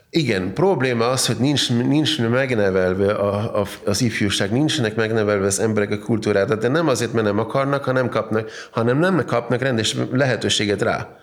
Igen, 0.10 0.54
probléma 0.54 1.08
az, 1.08 1.26
hogy 1.26 1.36
nincs, 1.39 1.70
nincs 1.70 2.20
megnevelve 2.20 3.12
a, 3.13 3.60
a, 3.62 3.67
az 3.86 4.02
ifjúság, 4.02 4.52
nincsenek 4.52 4.96
megnevelve 4.96 5.46
az 5.46 5.60
emberek 5.60 5.91
a 5.91 6.00
kultúrát, 6.00 6.58
de 6.58 6.67
nem 6.67 6.88
azért, 6.88 7.13
mert 7.13 7.26
nem 7.26 7.39
akarnak, 7.39 7.84
hanem, 7.84 8.10
kapnak, 8.10 8.50
hanem 8.72 9.00
nem 9.00 9.26
kapnak 9.26 9.62
rendes 9.62 9.96
lehetőséget 10.12 10.82
rá. 10.82 11.17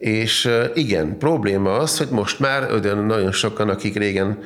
És 0.00 0.50
igen, 0.74 1.18
probléma 1.18 1.76
az, 1.76 1.98
hogy 1.98 2.08
most 2.08 2.38
már 2.38 2.72
olyan 2.72 3.04
nagyon 3.04 3.32
sokan, 3.32 3.68
akik 3.68 3.96
régen 3.96 4.38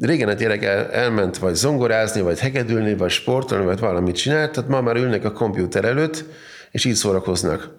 Régen 0.00 0.28
a 0.28 0.32
gyerek 0.32 0.64
el, 0.64 0.90
elment 0.90 1.38
vagy 1.38 1.54
zongorázni, 1.54 2.20
vagy 2.20 2.38
hegedülni, 2.38 2.94
vagy 2.94 3.10
sportolni, 3.10 3.64
vagy 3.64 3.78
valamit 3.78 4.16
csinált, 4.16 4.52
tehát 4.52 4.70
ma 4.70 4.80
már 4.80 4.96
ülnek 4.96 5.24
a 5.24 5.32
komputer 5.32 5.84
előtt, 5.84 6.24
és 6.70 6.84
így 6.84 6.94
szórakoznak. 6.94 7.70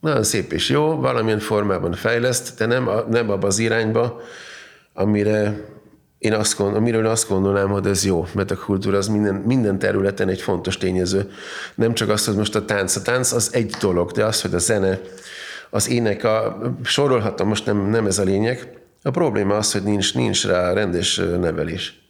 Nagyon 0.00 0.22
szép 0.22 0.52
és 0.52 0.68
jó, 0.68 0.96
valamilyen 1.00 1.38
formában 1.38 1.92
fejleszt, 1.92 2.58
de 2.58 2.66
nem, 2.66 2.90
nem 3.10 3.30
abba 3.30 3.46
az 3.46 3.58
irányba, 3.58 4.20
amire 4.92 5.56
én 6.18 6.32
azt 6.32 6.60
amiről 6.60 7.06
azt 7.06 7.28
gondolnám, 7.28 7.68
hogy 7.68 7.86
ez 7.86 8.04
jó, 8.04 8.26
mert 8.34 8.50
a 8.50 8.56
kultúra 8.56 8.96
az 8.96 9.08
minden, 9.08 9.34
minden 9.34 9.78
területen 9.78 10.28
egy 10.28 10.40
fontos 10.40 10.76
tényező. 10.76 11.30
Nem 11.74 11.94
csak 11.94 12.08
az, 12.08 12.24
hogy 12.24 12.36
most 12.36 12.54
a 12.54 12.64
tánc. 12.64 12.96
A 12.96 13.02
tánc 13.02 13.32
az 13.32 13.48
egy 13.52 13.74
dolog, 13.80 14.10
de 14.10 14.24
az, 14.24 14.40
hogy 14.40 14.54
a 14.54 14.58
zene, 14.58 15.00
az 15.74 15.88
ének, 15.88 16.24
a, 16.24 16.58
sorolhatom, 16.84 17.48
most 17.48 17.66
nem, 17.66 17.88
nem 17.88 18.06
ez 18.06 18.18
a 18.18 18.22
lényeg. 18.22 18.80
A 19.02 19.10
probléma 19.10 19.56
az, 19.56 19.72
hogy 19.72 19.82
nincs, 19.82 20.14
nincs 20.14 20.46
rá 20.46 20.72
rendes 20.72 21.16
nevelés 21.16 22.02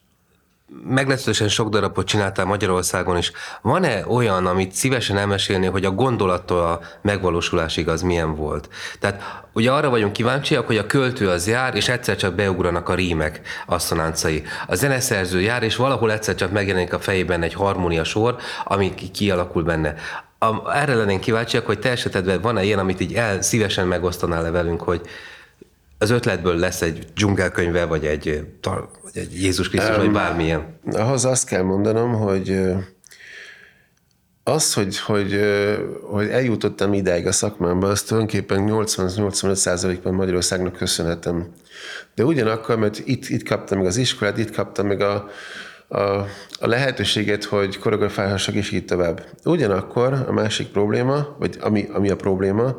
meglehetősen 0.85 1.48
sok 1.48 1.68
darabot 1.68 2.07
csináltál 2.07 2.44
Magyarországon 2.44 3.16
is. 3.16 3.33
Van-e 3.62 4.07
olyan, 4.07 4.46
amit 4.46 4.72
szívesen 4.72 5.16
elmesélni, 5.16 5.66
hogy 5.66 5.85
a 5.85 5.90
gondolattól 5.90 6.59
a 6.59 6.81
megvalósulásig 7.03 7.88
az 7.88 8.03
milyen 8.03 8.35
volt? 8.35 8.68
Tehát 9.01 9.44
ugye 9.53 9.72
arra 9.72 9.90
vagyunk 9.90 10.12
kíváncsiak, 10.12 10.66
hogy 10.66 10.77
a 10.77 10.87
költő 10.87 11.29
az 11.29 11.48
jár, 11.48 11.75
és 11.75 11.88
egyszer 11.88 12.16
csak 12.16 12.35
beugranak 12.35 12.88
a 12.88 12.94
rímek, 12.94 13.40
asszonáncai. 13.66 14.42
A 14.66 14.75
zeneszerző 14.75 15.40
jár, 15.40 15.62
és 15.62 15.77
valahol 15.77 16.12
egyszer 16.12 16.35
csak 16.35 16.53
megjelenik 16.53 16.92
a 16.92 17.01
fejében 17.01 17.42
egy 17.42 17.55
harmónia 17.55 18.05
sor, 18.05 18.37
ami 18.64 18.94
kialakul 18.94 19.62
benne. 19.62 19.94
A, 20.42 20.76
erre 20.76 20.94
lennénk 20.94 21.20
kíváncsiak, 21.20 21.66
hogy 21.66 21.78
te 21.78 21.90
esetedben 21.90 22.40
van-e 22.40 22.64
ilyen, 22.64 22.78
amit 22.78 23.00
így 23.00 23.14
el 23.14 23.42
szívesen 23.42 23.87
megosztanál 23.87 24.42
le 24.42 24.50
velünk, 24.50 24.81
hogy 24.83 25.00
az 25.98 26.11
ötletből 26.11 26.57
lesz 26.57 26.83
egy 26.83 27.07
dzsungelkönyve, 27.14 27.85
vagy 27.85 28.05
egy, 28.05 28.46
vagy 29.02 29.16
egy 29.16 29.42
Jézus 29.42 29.68
Krisztus, 29.68 29.96
um, 29.96 30.02
vagy 30.02 30.12
bármilyen. 30.12 30.78
Ahhoz 30.92 31.24
azt 31.24 31.46
kell 31.46 31.62
mondanom, 31.62 32.12
hogy 32.12 32.61
az, 34.44 34.74
hogy, 34.74 34.98
hogy, 34.98 35.40
hogy 36.02 36.28
eljutottam 36.28 36.92
ideig 36.92 37.26
a 37.26 37.33
szakmámba, 37.33 37.88
az 37.88 38.02
tulajdonképpen 38.02 38.66
80-85%-ban 38.68 40.14
Magyarországnak 40.14 40.76
köszönhetem. 40.76 41.52
De 42.14 42.24
ugyanakkor, 42.24 42.76
mert 42.78 42.98
itt, 43.05 43.28
itt 43.28 43.48
kaptam 43.48 43.78
meg 43.78 43.87
az 43.87 43.96
iskolát, 43.96 44.38
itt 44.38 44.55
kaptam 44.55 44.87
meg 44.87 45.00
a, 45.00 45.28
a, 45.92 46.26
a 46.61 46.66
lehetőséget, 46.66 47.44
hogy 47.44 47.78
koreografálhassak, 47.78 48.55
és 48.55 48.70
így 48.70 48.85
tovább. 48.85 49.24
Ugyanakkor 49.44 50.24
a 50.28 50.33
másik 50.33 50.68
probléma, 50.68 51.37
vagy 51.38 51.57
ami, 51.61 51.88
ami 51.92 52.11
a 52.11 52.16
probléma, 52.16 52.76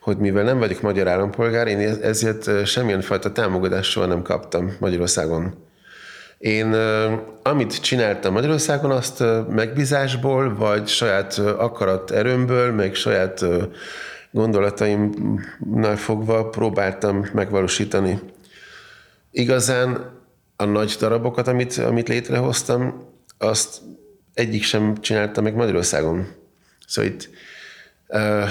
hogy 0.00 0.16
mivel 0.16 0.44
nem 0.44 0.58
vagyok 0.58 0.80
magyar 0.80 1.08
állampolgár, 1.08 1.66
én 1.66 1.98
ezért 2.02 2.66
semmilyen 2.66 3.00
fajta 3.00 3.32
támogatást 3.32 3.90
soha 3.90 4.06
nem 4.06 4.22
kaptam 4.22 4.76
Magyarországon. 4.80 5.54
Én 6.38 6.76
amit 7.42 7.80
csináltam 7.80 8.32
Magyarországon, 8.32 8.90
azt 8.90 9.24
megbízásból, 9.48 10.54
vagy 10.54 10.88
saját 10.88 11.38
akarat 11.38 12.10
erőmből, 12.10 12.72
meg 12.72 12.94
saját 12.94 13.44
gondolataimnál 14.30 15.96
fogva 15.96 16.48
próbáltam 16.48 17.26
megvalósítani. 17.32 18.20
Igazán 19.30 20.12
a 20.56 20.64
nagy 20.64 20.96
darabokat, 20.98 21.48
amit, 21.48 21.76
amit 21.78 22.08
létrehoztam, 22.08 23.08
azt 23.38 23.80
egyik 24.34 24.62
sem 24.62 25.00
csináltam 25.00 25.44
meg 25.44 25.54
Magyarországon. 25.54 26.26
Szóval 26.86 27.10
itt 27.10 27.28
uh, 28.08 28.48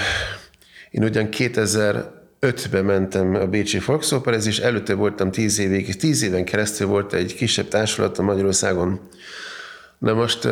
én 0.89 1.03
ugyan 1.03 1.27
2005-ben 1.31 2.85
mentem 2.85 3.35
a 3.35 3.45
Bécsi 3.45 3.79
Volksoperezni, 3.85 4.49
és 4.49 4.59
előtte 4.59 4.93
voltam 4.93 5.31
10 5.31 5.59
évig, 5.59 5.95
10 5.95 6.23
éven 6.23 6.45
keresztül 6.45 6.87
volt 6.87 7.13
egy 7.13 7.35
kisebb 7.35 7.67
társulat 7.67 8.17
a 8.17 8.23
Magyarországon. 8.23 8.99
Na 9.97 10.13
most 10.13 10.47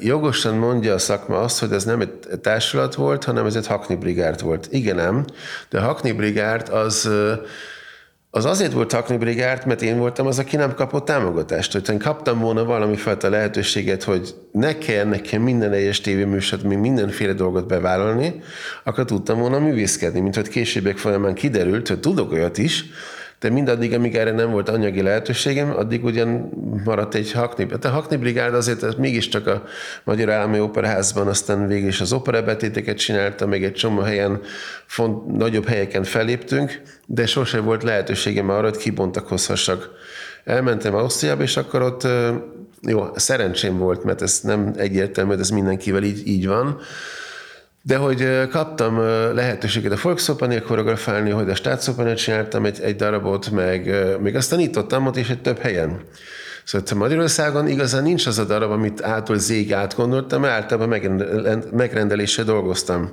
jogosan 0.00 0.54
mondja 0.54 0.94
a 0.94 0.98
szakma 0.98 1.40
azt, 1.40 1.58
hogy 1.58 1.72
ez 1.72 1.84
nem 1.84 2.00
egy 2.00 2.40
társulat 2.40 2.94
volt, 2.94 3.24
hanem 3.24 3.46
ez 3.46 3.56
egy 3.56 3.66
Hakni 3.66 3.94
Brigárt 3.94 4.40
volt. 4.40 4.68
Igen, 4.70 4.96
nem, 4.96 5.24
de 5.70 5.78
a 5.78 5.82
Hakni 5.82 6.12
Brigárt 6.12 6.68
az 6.68 7.08
az 8.32 8.44
azért 8.44 8.72
volt 8.72 8.92
Hakni 8.92 9.16
Brigárt, 9.16 9.64
mert 9.64 9.82
én 9.82 9.98
voltam 9.98 10.26
az, 10.26 10.38
aki 10.38 10.56
nem 10.56 10.74
kapott 10.74 11.04
támogatást. 11.04 11.72
Hogyha 11.72 11.96
kaptam 11.96 12.38
volna 12.38 12.64
valami 12.64 12.96
fajta 12.96 13.28
lehetőséget, 13.28 14.02
hogy 14.02 14.34
ne 14.52 14.78
kell 14.78 15.04
nekem 15.04 15.42
minden 15.42 15.72
egyes 15.72 16.00
tévéműsort, 16.00 16.62
még 16.62 16.78
mindenféle 16.78 17.32
dolgot 17.32 17.66
bevállalni, 17.66 18.42
akkor 18.84 19.04
tudtam 19.04 19.38
volna 19.38 19.58
művészkedni, 19.58 20.20
mint 20.20 20.34
hogy 20.34 20.48
későbbek 20.48 20.98
folyamán 20.98 21.34
kiderült, 21.34 21.88
hogy 21.88 22.00
tudok 22.00 22.32
olyat 22.32 22.58
is, 22.58 22.84
de 23.40 23.50
mindaddig, 23.50 23.92
amíg 23.92 24.16
erre 24.16 24.32
nem 24.32 24.50
volt 24.50 24.68
anyagi 24.68 25.02
lehetőségem, 25.02 25.76
addig 25.76 26.04
ugyan 26.04 26.50
maradt 26.84 27.14
egy 27.14 27.32
Hakni. 27.32 27.66
Hát 27.70 27.84
a 27.84 27.88
Hakni 27.88 28.16
Brigád 28.16 28.54
azért 28.54 28.82
az 28.82 28.94
mégiscsak 28.94 29.46
a 29.46 29.62
Magyar 30.04 30.30
Állami 30.30 30.60
Operaházban, 30.60 31.26
aztán 31.26 31.66
végül 31.66 31.88
is 31.88 32.00
az 32.00 32.12
operabetéteket 32.12 32.96
csinálta, 32.96 33.46
még 33.46 33.64
egy 33.64 33.72
csomó 33.72 34.00
helyen, 34.00 34.40
font, 34.86 35.36
nagyobb 35.36 35.66
helyeken 35.66 36.04
feléptünk, 36.04 36.82
de 37.06 37.26
sose 37.26 37.60
volt 37.60 37.82
lehetőségem 37.82 38.50
arra, 38.50 38.68
hogy 38.68 38.76
kibontakozhassak. 38.76 39.90
Elmentem 40.44 40.94
Ausztriába, 40.94 41.42
és 41.42 41.56
akkor 41.56 41.82
ott 41.82 42.06
jó, 42.82 43.06
szerencsém 43.14 43.78
volt, 43.78 44.04
mert 44.04 44.22
ez 44.22 44.40
nem 44.42 44.72
egyértelmű, 44.76 45.34
ez 45.34 45.50
mindenkivel 45.50 46.02
így, 46.02 46.26
így 46.26 46.46
van, 46.46 46.80
de 47.82 47.96
hogy 47.96 48.48
kaptam 48.48 48.98
lehetőséget 49.34 49.92
a 49.92 49.98
Volkszopanél 50.02 50.62
koreografálni, 50.62 51.30
hogy 51.30 51.50
a 51.50 51.54
Staatsopanél 51.54 52.14
csináltam 52.14 52.64
egy, 52.64 52.80
egy 52.80 52.96
darabot, 52.96 53.50
meg 53.50 53.94
még 54.20 54.36
azt 54.36 54.50
tanítottam 54.50 55.06
ott 55.06 55.16
és 55.16 55.28
egy 55.28 55.40
több 55.40 55.58
helyen. 55.58 56.00
Szóval 56.64 56.98
Magyarországon 56.98 57.68
igazán 57.68 58.02
nincs 58.02 58.26
az 58.26 58.38
a 58.38 58.44
darab, 58.44 58.70
amit 58.70 59.02
ától 59.02 59.38
zég 59.38 59.72
átgondoltam, 59.72 60.40
mert 60.40 60.52
általában 60.52 60.88
megrendeléssel 61.72 62.44
dolgoztam. 62.44 63.10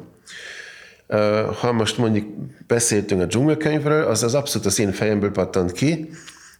Ha 1.60 1.72
most 1.72 1.98
mondjuk 1.98 2.26
beszéltünk 2.68 3.22
a 3.22 3.26
dzsungelkönyvről, 3.26 4.04
az 4.04 4.24
az 4.24 4.34
abszolút 4.34 4.68
az 4.68 4.80
én 4.80 4.92
fejemből 4.92 5.32
pattant 5.32 5.72
ki, 5.72 6.10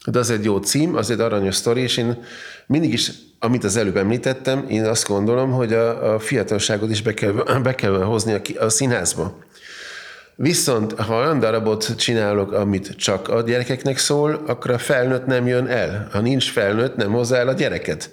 de 0.06 0.20
az 0.20 0.30
egy 0.30 0.44
jó 0.44 0.58
cím, 0.58 0.96
az 0.96 1.10
egy 1.10 1.20
aranyos 1.20 1.56
sztori, 1.56 1.82
és 1.82 1.98
én 1.98 2.24
mindig 2.68 2.94
is 2.94 3.12
amit 3.40 3.64
az 3.64 3.78
előbb 3.78 3.98
említettem, 3.98 4.66
én 4.68 4.86
azt 4.86 5.08
gondolom, 5.08 5.52
hogy 5.52 5.74
a, 5.74 6.14
a 6.14 6.20
fiatalságot 6.20 6.90
is 6.90 7.02
be 7.02 7.14
kell, 7.14 7.32
be 7.64 7.76
kell 7.76 8.04
hozni 8.04 8.34
a, 8.34 8.64
a 8.64 8.70
színházba. 8.70 9.38
Viszont, 10.36 11.00
ha 11.00 11.16
olyan 11.16 11.40
darabot 11.40 11.96
csinálok, 11.96 12.52
amit 12.52 12.96
csak 12.96 13.30
a 13.30 13.42
gyerekeknek 13.42 13.98
szól, 13.98 14.44
akkor 14.48 14.72
a 14.72 14.78
felnőtt 14.78 15.26
nem 15.26 15.48
jön 15.48 15.68
el. 15.68 16.08
Ha 16.12 16.20
nincs 16.20 16.52
felnőtt, 16.52 16.96
nem 16.96 17.12
hozza 17.12 17.38
el 17.38 17.48
a 17.48 17.54
gyereket. 17.54 18.10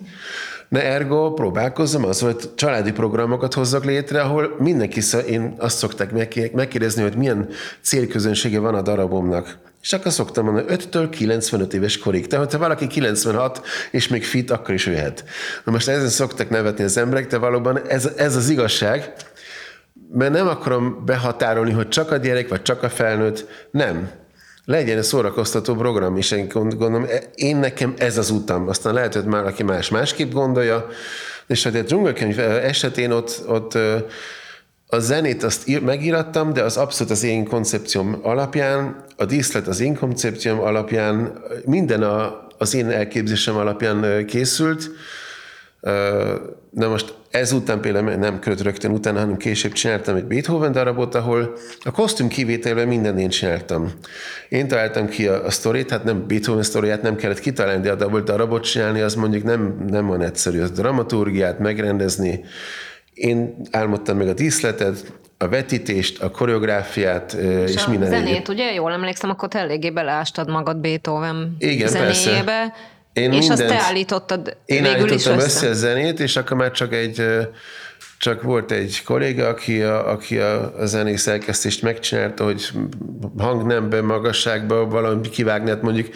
Ne 0.69 0.83
ergo 0.83 1.33
próbálkozom 1.33 2.05
az, 2.05 2.21
hogy 2.21 2.55
családi 2.55 2.93
programokat 2.93 3.55
hozzak 3.55 3.85
létre, 3.85 4.21
ahol 4.21 4.57
mindenki, 4.59 5.01
én 5.29 5.55
azt 5.59 5.77
szokták 5.77 6.13
megkérdezni, 6.53 7.03
hogy 7.03 7.17
milyen 7.17 7.49
célközönsége 7.81 8.59
van 8.59 8.75
a 8.75 8.83
darabomnak. 8.83 9.59
És 9.85 9.93
akkor 9.93 10.13
szoktam 10.13 10.45
mondani, 10.45 10.67
5-től 10.69 11.09
95 11.11 11.75
éves 11.75 11.99
korig. 11.99 12.27
Tehát, 12.27 12.53
ha 12.53 12.59
valaki 12.59 12.87
96 12.87 13.67
és 13.91 14.09
még 14.09 14.25
fit, 14.25 14.51
akkor 14.51 14.75
is 14.75 14.87
jöhet. 14.87 15.25
Na 15.65 15.73
most 15.73 15.89
ezen 15.89 16.09
szoktak 16.09 16.49
nevetni 16.49 16.85
az 16.85 16.97
emberek, 16.97 17.27
de 17.27 17.39
valóban 17.39 17.89
ez, 17.89 18.07
ez 18.17 18.37
az 18.37 18.49
igazság, 18.49 19.13
mert 20.13 20.33
nem 20.33 20.49
akarom 20.49 21.05
behatárolni, 21.05 21.73
hogy 21.73 21.89
csak 21.89 22.11
a 22.11 22.17
gyerek, 22.17 22.49
vagy 22.49 22.63
csak 22.63 22.83
a 22.83 22.89
felnőtt. 22.89 23.47
Nem. 23.71 24.11
Legyen 24.65 24.99
egy 24.99 25.05
szórakoztató 25.05 25.75
program, 25.75 26.17
és 26.17 26.31
én 26.31 26.49
gondolom, 26.49 27.07
én 27.35 27.57
nekem 27.57 27.95
ez 27.99 28.19
az 28.19 28.31
utam. 28.31 28.69
Aztán 28.69 28.95
lehet, 28.95 29.15
hogy 29.15 29.25
már 29.25 29.47
aki 29.47 29.63
más 29.63 29.89
másképp 29.89 30.33
gondolja, 30.33 30.87
és 31.47 31.63
hát 31.63 31.75
a 31.75 31.83
dzsungelkönyv 31.83 32.39
esetén 32.41 33.11
ott, 33.11 33.43
ott 33.47 33.79
a 34.95 35.01
zenét 35.01 35.43
azt 35.43 35.81
megírattam, 35.81 36.53
de 36.53 36.63
az 36.63 36.77
abszolút 36.77 37.13
az 37.13 37.23
én 37.23 37.45
koncepcióm 37.45 38.19
alapján, 38.23 39.05
a 39.17 39.25
díszlet 39.25 39.67
az 39.67 39.81
én 39.81 39.95
koncepcióm 39.97 40.61
alapján, 40.61 41.43
minden 41.65 42.03
a, 42.03 42.47
az 42.59 42.75
én 42.75 42.91
elképzésem 42.91 43.57
alapján 43.57 44.27
készült. 44.27 44.91
Na 46.71 46.89
most 46.89 47.15
ezután 47.31 47.81
például 47.81 48.15
nem 48.15 48.39
költ 48.39 48.61
rögtön 48.61 48.91
utána, 48.91 49.19
hanem 49.19 49.37
később 49.37 49.73
csináltam 49.73 50.17
egy 50.17 50.25
Beethoven 50.25 50.73
darabot, 50.73 51.15
ahol 51.15 51.53
a 51.85 51.91
kosztüm 51.91 52.29
kivételben 52.29 52.89
minden 52.89 53.19
én 53.19 53.29
csináltam. 53.29 53.93
Én 54.49 54.69
találtam 54.69 55.09
ki 55.09 55.27
a, 55.27 55.45
a 55.45 55.51
sztorit, 55.51 55.91
hát 55.91 56.05
nem 56.05 56.27
Beethoven 56.27 56.63
sztoriát 56.63 57.03
nem 57.03 57.17
kellett 57.17 57.41
kitalálni, 57.41 57.83
de 57.83 57.93
a 57.93 58.21
darabot 58.21 58.63
csinálni, 58.63 59.01
az 59.01 59.15
mondjuk 59.15 59.43
nem, 59.43 59.85
nem 59.89 60.07
van 60.07 60.23
egyszerű. 60.23 60.61
A 60.61 60.69
dramaturgiát 60.69 61.59
megrendezni, 61.59 62.45
én 63.15 63.57
álmodtam 63.71 64.17
meg 64.17 64.29
a 64.29 64.33
díszletet, 64.33 65.13
a 65.39 65.49
vetítést, 65.49 66.23
a 66.23 66.31
koreográfiát, 66.31 67.33
és, 67.33 67.75
és 67.75 67.85
a 67.85 67.91
minden 67.91 68.09
zenét, 68.09 68.29
egyéb. 68.29 68.49
ugye? 68.49 68.73
Jól 68.73 68.93
emlékszem, 68.93 69.31
akkor 69.31 69.49
te 69.49 69.59
eléggé 69.59 69.91
beleástad 69.91 70.51
magad 70.51 70.77
Beethoven 70.77 71.57
Igen, 71.59 71.89
zenéjébe. 71.89 72.45
Persze. 72.45 72.75
Én 73.13 73.33
és 73.33 73.49
mindent, 73.49 73.71
azt 73.71 73.81
te 73.81 73.85
állítottad 73.89 74.57
Én 74.65 74.83
végül 74.83 74.89
állítottam 74.89 75.39
is 75.39 75.45
össze. 75.45 75.45
össze 75.45 75.69
a 75.69 75.73
zenét, 75.73 76.21
és 76.21 76.37
akkor 76.37 76.57
már 76.57 76.71
csak 76.71 76.93
egy 76.93 77.23
csak 78.25 78.43
volt 78.43 78.71
egy 78.71 79.03
kolléga, 79.05 79.49
aki 79.49 79.83
a, 79.83 80.11
aki 80.11 80.39
a, 80.39 80.79
a 80.79 80.87
zenész 80.87 81.23
szerkesztést 81.23 81.83
megcsinálta, 81.83 82.45
hogy 82.45 82.71
hangnemben, 83.39 84.05
magasságban 84.05 84.89
valami 84.89 85.29
kivágni, 85.29 85.71
hát 85.71 85.83
mondjuk 85.83 86.09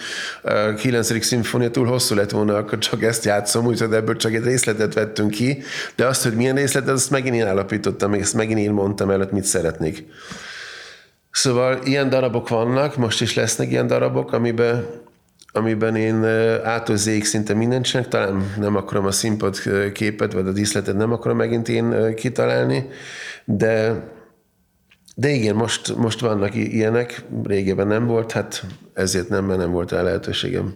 a 0.42 0.74
9. 0.74 1.24
szimfónia 1.24 1.70
túl 1.70 1.86
hosszú 1.86 2.14
lett 2.14 2.30
volna, 2.30 2.56
akkor 2.56 2.78
csak 2.78 3.02
ezt 3.02 3.24
játszom, 3.24 3.66
úgyhogy 3.66 3.92
ebből 3.92 4.16
csak 4.16 4.32
egy 4.32 4.44
részletet 4.44 4.94
vettünk 4.94 5.30
ki, 5.30 5.62
de 5.96 6.06
azt, 6.06 6.22
hogy 6.22 6.34
milyen 6.34 6.54
részletet, 6.54 6.94
azt 6.94 7.10
megint 7.10 7.34
én 7.34 7.46
állapítottam, 7.46 8.10
meg 8.10 8.20
ezt 8.20 8.34
megint 8.34 8.58
én 8.58 8.72
mondtam 8.72 9.10
el, 9.10 9.28
mit 9.30 9.44
szeretnék. 9.44 10.06
Szóval 11.30 11.78
ilyen 11.84 12.08
darabok 12.08 12.48
vannak, 12.48 12.96
most 12.96 13.20
is 13.20 13.34
lesznek 13.34 13.70
ilyen 13.70 13.86
darabok, 13.86 14.32
amiben 14.32 14.86
amiben 15.52 15.96
én 15.96 16.24
átozéig 16.64 17.24
szinte 17.24 17.54
mindent 17.54 17.84
csinálok, 17.84 18.10
talán 18.10 18.54
nem 18.58 18.76
akarom 18.76 19.06
a 19.06 19.10
színpad 19.10 19.56
képet, 19.92 20.32
vagy 20.32 20.46
a 20.46 20.52
díszletet 20.52 20.96
nem 20.96 21.12
akarom 21.12 21.36
megint 21.36 21.68
én 21.68 22.14
kitalálni, 22.14 22.88
de 23.44 24.02
de 25.18 25.28
igen, 25.28 25.54
most, 25.54 25.96
most 25.96 26.20
vannak 26.20 26.54
ilyenek, 26.54 27.22
régebben 27.44 27.86
nem 27.86 28.06
volt, 28.06 28.32
hát 28.32 28.64
ezért 28.94 29.28
nem, 29.28 29.44
mert 29.44 29.58
nem 29.58 29.70
volt 29.70 29.90
rá 29.90 30.02
lehetőségem. 30.02 30.74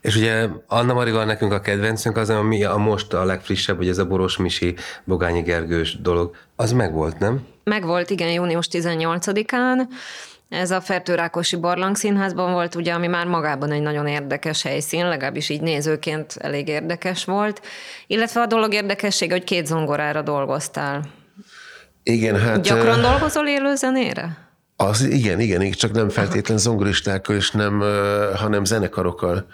És 0.00 0.16
ugye 0.16 0.48
Anna 0.66 0.94
Marival 0.94 1.24
nekünk 1.24 1.52
a 1.52 1.60
kedvencünk 1.60 2.16
az, 2.16 2.30
ami 2.30 2.64
a 2.64 2.76
most 2.76 3.12
a 3.12 3.24
legfrissebb, 3.24 3.76
hogy 3.76 3.88
ez 3.88 3.98
a 3.98 4.06
Boros 4.06 4.36
Misi, 4.36 4.74
Bogányi 5.04 5.40
Gergős 5.40 6.00
dolog. 6.00 6.36
Az 6.56 6.72
megvolt, 6.72 7.18
nem? 7.18 7.46
Megvolt, 7.64 8.10
igen, 8.10 8.32
június 8.32 8.68
18-án. 8.70 9.80
Ez 10.48 10.70
a 10.70 10.80
Fertőrákosi 10.80 11.56
Barlangszínházban 11.56 12.52
volt, 12.52 12.74
ugye, 12.74 12.92
ami 12.92 13.06
már 13.06 13.26
magában 13.26 13.72
egy 13.72 13.82
nagyon 13.82 14.06
érdekes 14.06 14.62
helyszín, 14.62 15.08
legalábbis 15.08 15.48
így 15.48 15.60
nézőként 15.60 16.36
elég 16.40 16.68
érdekes 16.68 17.24
volt. 17.24 17.60
Illetve 18.06 18.40
a 18.40 18.46
dolog 18.46 18.72
érdekessége, 18.74 19.32
hogy 19.32 19.44
két 19.44 19.66
zongorára 19.66 20.22
dolgoztál. 20.22 21.02
Igen, 22.02 22.40
hát... 22.40 22.62
Gyakran 22.62 23.00
dolgozol 23.00 23.46
élőzenére? 23.46 24.46
Az, 24.76 25.02
igen, 25.02 25.40
igen, 25.40 25.70
csak 25.70 25.92
nem 25.92 26.08
feltétlen 26.08 26.58
zongoristákkal, 26.58 27.36
és 27.36 27.50
nem, 27.50 27.82
hanem 28.34 28.64
zenekarokkal. 28.64 29.46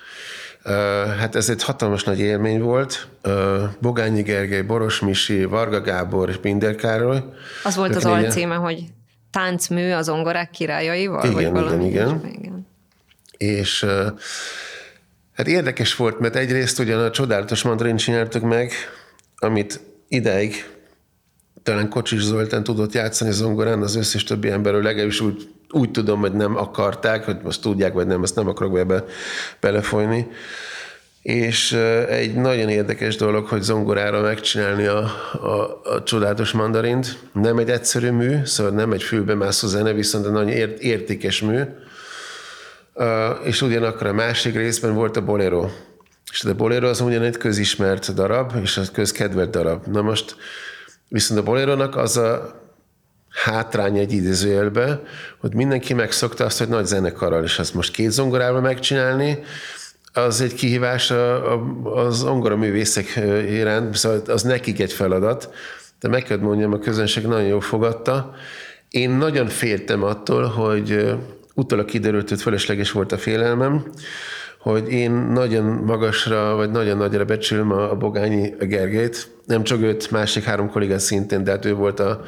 Hát 1.19 1.35
ez 1.35 1.49
egy 1.49 1.65
hatalmas 1.65 2.05
nagy 2.05 2.21
élmény 2.21 2.61
volt. 2.61 3.09
Bogányi 3.79 4.23
Gergely, 4.23 4.63
Boros 4.63 5.01
Misi, 5.01 5.45
Varga 5.45 5.81
Gábor 5.81 6.29
és 6.29 6.37
Binder 6.39 6.75
Károly. 6.75 7.23
Az 7.65 7.77
volt 7.77 7.97
az 7.97 8.05
alcíme, 8.05 8.55
hogy 8.55 8.85
táncmű 9.35 9.91
az 9.91 10.05
zongorák 10.05 10.51
királyaival? 10.51 11.25
Igen, 11.25 11.53
vagy 11.53 11.65
igen, 11.65 11.81
igen. 11.81 12.35
igen. 12.39 12.67
És 13.37 13.87
hát 15.35 15.47
érdekes 15.47 15.97
volt, 15.97 16.19
mert 16.19 16.37
egyrészt 16.37 16.79
ugyan 16.79 17.01
a 17.01 17.11
csodálatos 17.11 17.63
mandarin 17.63 17.97
csináltuk 17.97 18.43
meg, 18.43 18.73
amit 19.37 19.81
ideig 20.09 20.65
talán 21.65 21.89
Kocsis 21.89 22.23
Zoltán 22.23 22.63
tudott 22.63 22.93
játszani 22.93 23.33
zongorán, 23.33 23.83
az 23.83 23.97
összes 23.97 24.25
többi 24.25 24.51
emberről 24.51 24.83
legalábbis 24.83 25.21
úgy, 25.21 25.49
úgy 25.71 25.91
tudom, 25.91 26.21
hogy 26.21 26.33
nem 26.33 26.57
akarták, 26.57 27.25
hogy 27.25 27.37
most 27.43 27.61
tudják, 27.61 27.93
vagy 27.93 28.07
nem, 28.07 28.23
ezt 28.23 28.35
nem 28.35 28.49
akarok 28.49 28.79
ebbe 28.79 29.05
belefolyni. 29.61 30.27
És 31.25 31.73
egy 32.09 32.35
nagyon 32.35 32.69
érdekes 32.69 33.17
dolog, 33.17 33.47
hogy 33.47 33.63
zongorára 33.63 34.21
megcsinálni 34.21 34.87
a, 34.87 34.99
a, 35.33 35.81
a 35.85 36.03
csodálatos 36.03 36.53
mandarint. 36.53 37.19
Nem 37.33 37.59
egy 37.59 37.71
egyszerű 37.71 38.11
mű, 38.11 38.45
szóval 38.45 38.73
nem 38.73 38.93
egy 38.93 39.03
fülbe 39.03 39.35
mászó 39.35 39.67
zene, 39.67 39.93
viszont 39.93 40.27
egy 40.27 40.33
nagyon 40.33 40.49
ért, 40.49 40.79
értékes 40.79 41.41
mű. 41.41 41.61
És 43.45 43.63
ugyanakkor 43.63 44.07
a 44.07 44.13
másik 44.13 44.55
részben 44.55 44.95
volt 44.95 45.17
a 45.17 45.25
bolero. 45.25 45.69
És 46.33 46.45
a 46.45 46.55
bolero 46.55 46.89
az 46.89 47.01
ugyan 47.01 47.23
egy 47.23 47.37
közismert 47.37 48.15
darab, 48.15 48.53
és 48.63 48.77
egy 48.77 48.91
közkedvelt 48.91 49.51
darab. 49.51 49.87
Na 49.87 50.03
most 50.03 50.37
viszont 51.09 51.41
a 51.41 51.43
bolerónak 51.43 51.97
az 51.97 52.17
a 52.17 52.61
hátrány 53.29 53.99
egy 53.99 54.13
idézőjelbe, 54.13 55.03
hogy 55.41 55.55
mindenki 55.55 55.95
megszokta 55.95 56.45
azt, 56.45 56.59
hogy 56.59 56.69
nagy 56.69 56.87
zenekarral, 56.87 57.45
és 57.45 57.59
azt 57.59 57.75
most 57.75 57.93
két 57.93 58.11
zongorával 58.11 58.61
megcsinálni, 58.61 59.39
az 60.15 60.41
egy 60.41 60.55
kihívás 60.55 61.13
az 61.83 62.23
angora 62.23 62.57
művészek 62.57 63.21
iránt, 63.49 63.95
szóval 63.95 64.23
az 64.27 64.43
nekik 64.43 64.81
egy 64.81 64.93
feladat, 64.93 65.55
de 66.01 66.09
meg 66.09 66.23
kell 66.23 66.39
mondjam, 66.39 66.73
a 66.73 66.79
közönség 66.79 67.27
nagyon 67.27 67.47
jól 67.47 67.61
fogadta. 67.61 68.35
Én 68.91 69.11
nagyon 69.11 69.47
féltem 69.47 70.03
attól, 70.03 70.45
hogy 70.45 71.15
utólag 71.55 71.85
kiderült, 71.85 72.29
hogy 72.29 72.43
fölösleges 72.43 72.91
volt 72.91 73.13
a 73.13 73.19
félelmem, 73.19 73.85
hogy 74.59 74.93
én 74.93 75.11
nagyon 75.11 75.65
magasra, 75.65 76.55
vagy 76.55 76.71
nagyon 76.71 76.97
nagyra 76.97 77.25
becsülöm 77.25 77.73
a 77.73 77.95
Bogányi 77.95 78.55
Gergelyt, 78.61 79.29
nem 79.47 79.63
csak 79.63 79.83
őt, 79.83 80.11
másik 80.11 80.45
három 80.45 80.71
kollégát 80.71 81.01
szintén, 81.01 81.45
de 81.45 81.51
hát 81.51 81.65
ő 81.65 81.75
volt 81.75 82.01
a, 82.01 82.21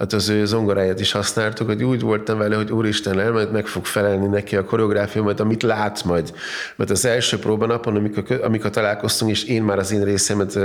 hát 0.00 0.12
az 0.12 0.28
ő 0.28 0.44
zongoráját 0.44 1.00
is 1.00 1.12
használtuk, 1.12 1.66
hogy 1.66 1.84
úgy 1.84 2.00
voltam 2.00 2.38
vele, 2.38 2.56
hogy 2.56 2.72
úristen, 2.72 3.20
el, 3.20 3.32
majd 3.32 3.52
meg 3.52 3.66
fog 3.66 3.84
felelni 3.84 4.26
neki 4.26 4.56
a 4.56 4.64
koreográfia, 4.64 5.22
majd 5.22 5.40
amit 5.40 5.62
lát 5.62 6.04
majd. 6.04 6.32
Mert 6.76 6.90
az 6.90 7.04
első 7.04 7.38
próbanapon, 7.38 7.96
amikor, 7.96 8.40
amikor 8.42 8.70
találkoztunk, 8.70 9.30
és 9.30 9.44
én 9.44 9.62
már 9.62 9.78
az 9.78 9.92
én 9.92 10.04
részemet 10.04 10.58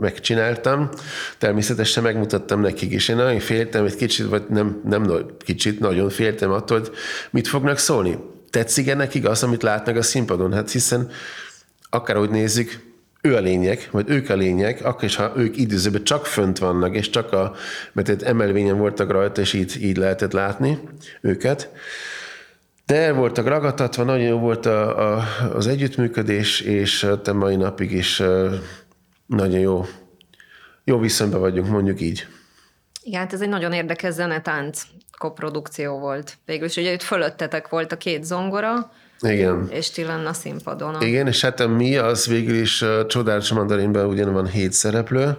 megcsináltam, 0.00 0.88
természetesen 1.38 2.02
megmutattam 2.02 2.60
nekik, 2.60 2.92
és 2.92 3.08
én 3.08 3.16
nagyon 3.16 3.40
féltem 3.40 3.84
egy 3.84 3.96
kicsit, 3.96 4.26
vagy 4.26 4.42
nem, 4.48 4.80
nem 4.84 5.26
kicsit, 5.38 5.80
nagyon 5.80 6.08
féltem 6.08 6.50
attól, 6.50 6.78
hogy 6.78 6.90
mit 7.30 7.48
fognak 7.48 7.78
szólni. 7.78 8.18
Tetszik-e 8.50 8.94
nekik 8.94 9.28
az, 9.28 9.42
amit 9.42 9.62
látnak 9.62 9.96
a 9.96 10.02
színpadon? 10.02 10.52
Hát 10.52 10.70
hiszen 10.70 11.10
akárhogy 11.90 12.30
nézzük, 12.30 12.93
ő 13.24 13.36
a 13.36 13.40
lényeg, 13.40 13.88
vagy 13.90 14.10
ők 14.10 14.28
a 14.28 14.34
lényeg, 14.34 14.80
akkor 14.82 15.04
is, 15.04 15.16
ha 15.16 15.32
ők 15.36 15.56
időzőben 15.56 16.04
csak 16.04 16.26
fönt 16.26 16.58
vannak, 16.58 16.94
és 16.94 17.10
csak 17.10 17.32
a, 17.32 17.54
mert 17.92 18.08
egy 18.08 18.22
emelvényen 18.22 18.78
voltak 18.78 19.10
rajta, 19.10 19.40
és 19.40 19.52
így, 19.52 19.82
így 19.82 19.96
lehetett 19.96 20.32
látni 20.32 20.78
őket. 21.20 21.70
De 22.86 22.96
el 22.96 23.14
voltak 23.14 23.46
ragadtatva, 23.46 24.02
nagyon 24.02 24.26
jó 24.26 24.38
volt 24.38 24.66
a, 24.66 25.12
a, 25.12 25.24
az 25.54 25.66
együttműködés, 25.66 26.60
és 26.60 27.06
te 27.22 27.32
mai 27.32 27.56
napig 27.56 27.92
is 27.92 28.22
nagyon 29.26 29.58
jó, 29.58 29.84
jó 30.84 30.98
viszonyban 30.98 31.40
vagyunk, 31.40 31.68
mondjuk 31.68 32.00
így. 32.00 32.26
Igen, 33.02 33.20
hát 33.20 33.32
ez 33.32 33.40
egy 33.40 33.48
nagyon 33.48 33.72
érdekes 33.72 34.14
zenetánc 34.14 34.82
koprodukció 35.18 35.98
volt. 35.98 36.36
Végül 36.46 36.66
is 36.66 36.76
ugye 36.76 36.92
itt 36.92 37.02
fölöttetek 37.02 37.68
volt 37.68 37.92
a 37.92 37.96
két 37.96 38.24
zongora, 38.24 38.92
igen. 39.32 39.68
És 39.70 39.90
ti 39.90 40.04
lenne 40.04 40.28
a 40.28 40.32
színpadon. 40.32 41.02
Igen, 41.02 41.26
és 41.26 41.40
hát 41.40 41.66
mi 41.66 41.96
az 41.96 42.26
végül 42.26 42.54
is 42.54 42.82
a 42.82 43.06
Csodálatos 43.06 43.52
Mandarinben 43.52 44.06
ugyan 44.06 44.32
van 44.32 44.46
hét 44.46 44.72
szereplő, 44.72 45.36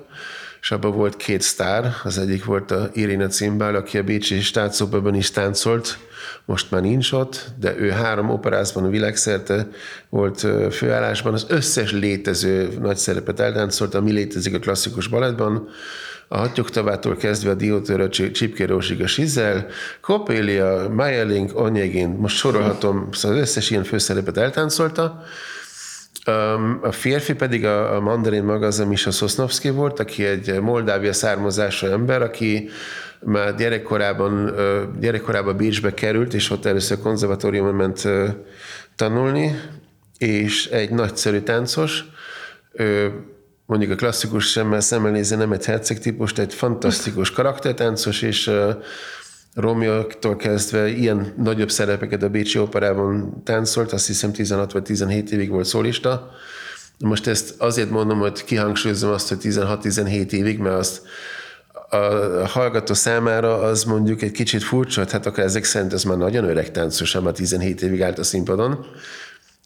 és 0.62 0.71
abban 0.71 0.91
volt 0.91 1.15
két 1.15 1.41
sztár, 1.41 1.93
az 2.04 2.17
egyik 2.17 2.45
volt 2.45 2.71
a 2.71 2.89
Irina 2.93 3.28
Cimbál, 3.28 3.76
aki 3.76 3.98
a 3.98 4.04
Bécsi 4.04 4.41
Státszópában 4.41 5.15
is 5.15 5.32
táncolt, 5.32 5.98
most 6.45 6.71
már 6.71 6.82
nincs 6.82 7.12
ott, 7.12 7.45
de 7.60 7.76
ő 7.78 7.89
három 7.89 8.30
operázban 8.30 8.89
világszerte 8.89 9.67
volt 10.10 10.48
főállásban, 10.71 11.34
az 11.34 11.45
összes 11.50 11.91
létező 11.91 12.78
nagy 12.80 12.98
szerepet 12.98 13.39
eltáncolt, 13.39 13.93
ami 13.93 14.12
létezik 14.12 14.56
a 14.56 14.60
klasszikus 14.60 15.08
balettban, 15.08 15.69
a 16.28 16.38
hattyogtavától 16.38 17.16
kezdve 17.16 17.50
a 17.50 17.54
diótőre 17.54 18.10
Csipkérósig 18.10 19.02
a 19.02 19.08
Sizel, 19.08 19.68
Kopélia, 20.02 20.90
Majelink, 20.90 21.60
Onyegin, 21.60 22.10
most 22.10 22.36
sorolhatom, 22.36 23.08
szóval 23.12 23.38
az 23.38 23.44
összes 23.44 23.70
ilyen 23.70 23.84
főszerepet 23.84 24.38
eltáncolta. 24.38 25.24
A 26.82 26.92
férfi 26.92 27.34
pedig 27.34 27.66
a, 27.66 28.00
mandarin 28.00 28.44
maga 28.44 28.66
az 28.66 28.80
a 28.80 28.86
Misha 28.86 29.12
Szosnovszki 29.12 29.70
volt, 29.70 30.00
aki 30.00 30.26
egy 30.26 30.60
Moldávia 30.62 31.14
származású 31.14 31.88
ember, 31.88 32.22
aki 32.22 32.70
már 33.20 33.56
gyerekkorában, 33.56 34.56
gyerekkorában 35.00 35.58
Bécsbe 35.58 35.94
került, 35.94 36.34
és 36.34 36.50
ott 36.50 36.66
először 36.66 37.00
konzervatóriumon 37.00 37.76
ment 37.76 38.08
tanulni, 38.96 39.60
és 40.18 40.66
egy 40.66 40.90
nagyszerű 40.90 41.40
táncos, 41.40 42.04
mondjuk 43.65 43.91
a 43.91 43.95
klasszikus 43.95 44.47
szemmel 44.47 44.80
szemmel 44.80 45.12
nézve 45.12 45.36
nem 45.36 45.51
egy 45.51 45.65
herceg 45.65 45.99
típus, 45.99 46.34
de 46.34 46.41
egy 46.41 46.54
fantasztikus 46.54 47.32
karaktertáncos, 47.32 48.21
és 48.21 48.51
Romeo-tól 49.54 50.36
kezdve 50.36 50.88
ilyen 50.88 51.34
nagyobb 51.38 51.71
szerepeket 51.71 52.23
a 52.23 52.30
Bécsi 52.30 52.60
Operában 52.60 53.41
táncolt, 53.43 53.93
azt 53.93 54.08
hiszem 54.08 54.32
16 54.32 54.71
vagy 54.71 54.84
17 54.84 55.32
évig 55.32 55.49
volt 55.49 55.65
szólista. 55.65 56.32
Most 56.99 57.28
ezt 57.28 57.54
azért 57.58 57.89
mondom, 57.89 58.19
hogy 58.19 58.43
kihangsúlyozom 58.43 59.12
azt, 59.12 59.28
hogy 59.28 59.38
16-17 59.41 60.32
évig, 60.32 60.60
mert 60.60 60.75
azt 60.75 61.01
a 61.89 62.47
hallgató 62.47 62.93
számára 62.93 63.58
az 63.58 63.84
mondjuk 63.84 64.21
egy 64.21 64.32
kicsit 64.32 64.63
furcsa, 64.63 65.06
hát 65.10 65.25
akár 65.25 65.45
ezek 65.45 65.63
szerint 65.63 65.93
ez 65.93 66.04
már 66.04 66.17
nagyon 66.17 66.43
öreg 66.43 66.71
táncos, 66.71 67.13
már 67.19 67.34
17 67.34 67.82
évig 67.82 68.01
állt 68.01 68.19
a 68.19 68.23
színpadon. 68.23 68.86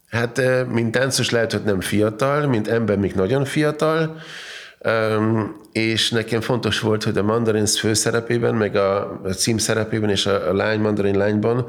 Hát, 0.10 0.42
mint 0.68 0.92
táncos 0.92 1.30
lehet, 1.30 1.52
hogy 1.52 1.64
nem 1.64 1.82
fiatal, 1.82 2.48
mint 2.48 2.68
ember 2.68 2.98
még 2.98 3.14
nagyon 3.14 3.46
fiatal, 3.46 4.22
és 5.72 6.10
nekem 6.10 6.42
fontos 6.42 6.80
volt, 6.80 7.04
hogy 7.04 7.18
a 7.18 7.24
Mandarins 7.24 7.80
főszerepében, 7.80 8.56
meg 8.56 8.76
a 8.76 9.20
cím 9.38 9.58
szerepében 9.58 10.10
és 10.10 10.26
a 10.26 10.54
lány 10.54 10.80
Mandarin 10.80 11.18
lányban, 11.18 11.68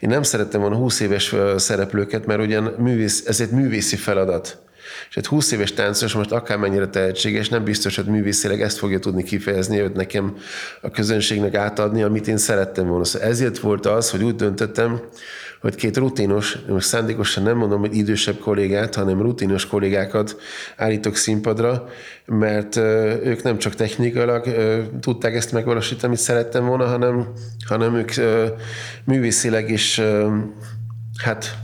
én 0.00 0.08
nem 0.08 0.22
szerettem 0.22 0.60
volna 0.60 0.76
20 0.76 1.00
éves 1.00 1.34
szereplőket, 1.56 2.26
mert 2.26 2.40
ugyan 2.40 2.74
művész, 2.78 3.22
ez 3.26 3.40
egy 3.40 3.50
művészi 3.50 3.96
feladat. 3.96 4.58
És 5.08 5.16
egy 5.16 5.26
20 5.26 5.52
éves 5.52 5.72
táncos 5.72 6.12
most 6.12 6.32
akármennyire 6.32 6.88
tehetséges, 6.88 7.48
nem 7.48 7.64
biztos, 7.64 7.96
hogy 7.96 8.04
művészileg 8.04 8.62
ezt 8.62 8.78
fogja 8.78 8.98
tudni 8.98 9.22
kifejezni, 9.22 9.78
hogy 9.78 9.92
nekem 9.92 10.36
a 10.80 10.90
közönségnek 10.90 11.54
átadni, 11.54 12.02
amit 12.02 12.28
én 12.28 12.36
szerettem 12.36 12.86
volna. 12.86 13.04
Szóval 13.04 13.28
ezért 13.28 13.58
volt 13.58 13.86
az, 13.86 14.10
hogy 14.10 14.22
úgy 14.22 14.36
döntöttem, 14.36 15.00
hogy 15.60 15.74
két 15.74 15.96
rutinos, 15.96 16.58
most 16.68 16.86
szándékosan 16.86 17.42
nem 17.42 17.56
mondom, 17.56 17.80
hogy 17.80 17.96
idősebb 17.96 18.38
kollégát, 18.38 18.94
hanem 18.94 19.22
rutinos 19.22 19.66
kollégákat 19.66 20.36
állítok 20.76 21.16
színpadra, 21.16 21.88
mert 22.26 22.76
ők 23.24 23.42
nem 23.42 23.58
csak 23.58 23.74
technikailag 23.74 24.44
tudták 25.00 25.34
ezt 25.34 25.52
megvalósítani, 25.52 26.06
amit 26.06 26.18
szerettem 26.18 26.66
volna, 26.66 26.86
hanem, 26.86 27.32
hanem 27.66 27.94
ők 27.94 28.12
művészileg 29.04 29.70
is, 29.70 30.00
hát, 31.16 31.56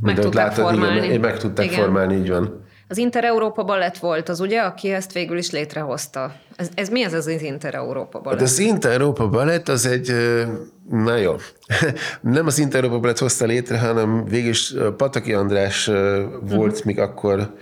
meg 0.00 0.18
tudták 0.18 0.46
látod, 0.46 0.64
formálni. 0.64 1.06
Igen, 1.06 1.20
meg 1.20 1.38
tudták 1.38 1.64
igen. 1.64 1.78
formálni, 1.78 2.14
így 2.14 2.28
van. 2.28 2.68
Az 2.90 2.98
Inter-Európa 2.98 3.64
Ballett 3.64 3.98
volt 3.98 4.28
az, 4.28 4.40
ugye, 4.40 4.60
aki 4.60 4.92
ezt 4.92 5.12
végül 5.12 5.38
is 5.38 5.50
létrehozta. 5.50 6.34
Ez, 6.56 6.68
ez 6.74 6.88
mi 6.88 7.04
ez 7.04 7.12
az, 7.12 7.26
az 7.26 7.42
Inter-Európa 7.42 8.20
Ballett? 8.20 8.40
Hát 8.40 8.48
az 8.48 8.58
Inter-Európa 8.58 9.28
Ballett 9.28 9.68
az 9.68 9.86
egy, 9.86 10.12
na 10.90 11.16
jó, 11.16 11.36
nem 12.20 12.46
az 12.46 12.58
Inter-Európa 12.58 13.00
Ballett 13.00 13.18
hozta 13.18 13.44
létre, 13.44 13.78
hanem 13.78 14.24
végül 14.24 14.48
is 14.48 14.74
Pataki 14.96 15.32
András 15.32 15.86
volt 16.40 16.72
uh-huh. 16.72 16.84
még 16.84 16.98
akkor 16.98 17.54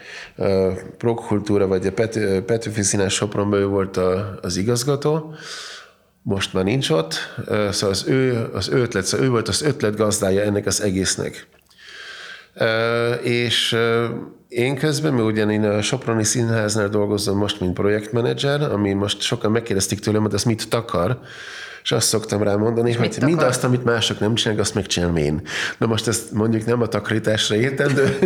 Prokultúra, 0.98 1.66
vagy 1.66 1.86
a 1.86 1.92
Pet, 1.92 2.42
Petőfi 2.44 2.82
Színás 2.82 3.14
Sopronban 3.14 3.58
ő 3.58 3.66
volt 3.66 3.96
a, 3.96 4.38
az 4.42 4.56
igazgató, 4.56 5.34
most 6.22 6.54
már 6.54 6.64
nincs 6.64 6.90
ott, 6.90 7.14
szóval 7.46 7.90
az 7.90 8.04
ő, 8.06 8.48
az 8.52 8.68
ötlet, 8.68 9.04
szóval 9.04 9.26
ő 9.26 9.30
volt 9.30 9.48
az 9.48 9.62
ötlet 9.62 9.96
gazdája 9.96 10.42
ennek 10.42 10.66
az 10.66 10.82
egésznek. 10.82 11.46
És 13.22 13.76
én 14.48 14.76
közben, 14.76 15.12
mert 15.12 15.26
ugyan 15.26 15.50
én 15.50 15.64
a 15.64 15.82
Soproni 15.82 16.24
Színháznál 16.24 16.88
dolgozom 16.88 17.38
most, 17.38 17.60
mint 17.60 17.72
projektmenedzser, 17.72 18.62
ami 18.62 18.92
most 18.92 19.20
sokan 19.20 19.50
megkérdezték 19.50 19.98
tőlem, 19.98 20.22
hogy 20.22 20.34
ez 20.34 20.44
mit 20.44 20.68
takar, 20.68 21.20
és 21.82 21.92
azt 21.92 22.08
szoktam 22.08 22.42
rá 22.42 22.54
mondani, 22.54 22.92
hogy 22.92 23.18
mindazt, 23.24 23.64
amit 23.64 23.84
mások 23.84 24.20
nem 24.20 24.34
csinálnak, 24.34 24.64
azt 24.64 24.74
megcsinálom 24.74 25.16
én. 25.16 25.42
Na 25.78 25.86
most 25.86 26.08
ezt 26.08 26.32
mondjuk 26.32 26.64
nem 26.64 26.82
a 26.82 26.86
takarításra 26.86 27.56
értem, 27.56 27.94
de, 27.94 28.18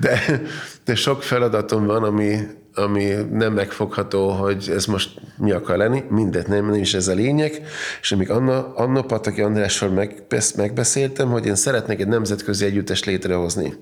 de, 0.00 0.40
de 0.84 0.94
sok 0.94 1.22
feladatom 1.22 1.86
van, 1.86 2.02
ami, 2.02 2.38
ami 2.78 3.04
nem 3.30 3.52
megfogható, 3.52 4.28
hogy 4.30 4.70
ez 4.74 4.84
most 4.86 5.20
mi 5.36 5.50
akar 5.50 5.76
lenni, 5.76 6.02
mindet 6.08 6.46
nem, 6.46 6.70
nem 6.70 6.80
is 6.80 6.94
ez 6.94 7.08
a 7.08 7.14
lényeg, 7.14 7.66
és 8.00 8.12
amíg 8.12 8.30
Anna, 8.30 8.74
Anna 8.74 9.02
Pataki 9.02 9.40
Andrással 9.40 9.88
meg, 9.88 10.22
megbeszéltem, 10.56 11.30
hogy 11.30 11.46
én 11.46 11.54
szeretnék 11.54 12.00
egy 12.00 12.08
nemzetközi 12.08 12.64
együttest 12.64 13.04
létrehozni. 13.04 13.74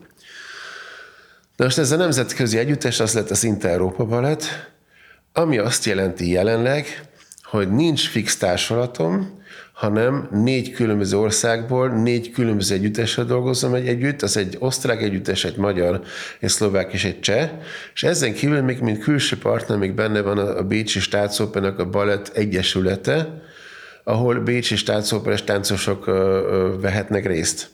Na 1.57 1.65
most 1.65 1.79
ez 1.79 1.93
a 1.93 1.97
nemzetközi 1.97 2.59
együttes 2.59 3.01
az 3.01 3.15
lett 3.15 3.31
az 3.31 3.45
Inter-Európa 3.45 4.05
Balett, 4.05 4.45
ami 5.33 5.59
azt 5.59 5.85
jelenti 5.85 6.31
jelenleg, 6.31 6.87
hogy 7.55 7.71
nincs 7.71 8.09
fix 8.09 8.37
társulatom, 8.37 9.43
hanem 9.73 10.29
négy 10.31 10.71
különböző 10.71 11.19
országból, 11.19 11.89
négy 11.89 12.31
különböző 12.31 12.75
együttesre 12.75 13.23
dolgozom 13.23 13.75
egy 13.75 13.87
együtt, 13.87 14.23
az 14.23 14.37
egy 14.37 14.57
osztrák 14.59 15.03
együttes, 15.03 15.45
egy 15.45 15.57
magyar, 15.57 16.03
egy 16.41 16.49
szlovák 16.49 16.93
és 16.93 17.05
egy 17.05 17.21
cseh, 17.21 17.51
és 17.95 18.03
ezen 18.03 18.33
kívül 18.33 18.61
még 18.61 18.81
mint 18.81 18.99
külső 18.99 19.39
partner 19.39 19.79
még 19.79 19.93
benne 19.93 20.21
van 20.21 20.39
a 20.39 20.63
Bécsi 20.63 21.01
Státszopenek 21.01 21.79
a 21.79 21.89
Balett 21.89 22.29
Egyesülete, 22.37 23.43
ahol 24.05 24.41
Bécsi 24.41 24.77
Státszóperes 24.77 25.45
táncosok 25.45 26.05
vehetnek 26.81 27.27
részt. 27.27 27.74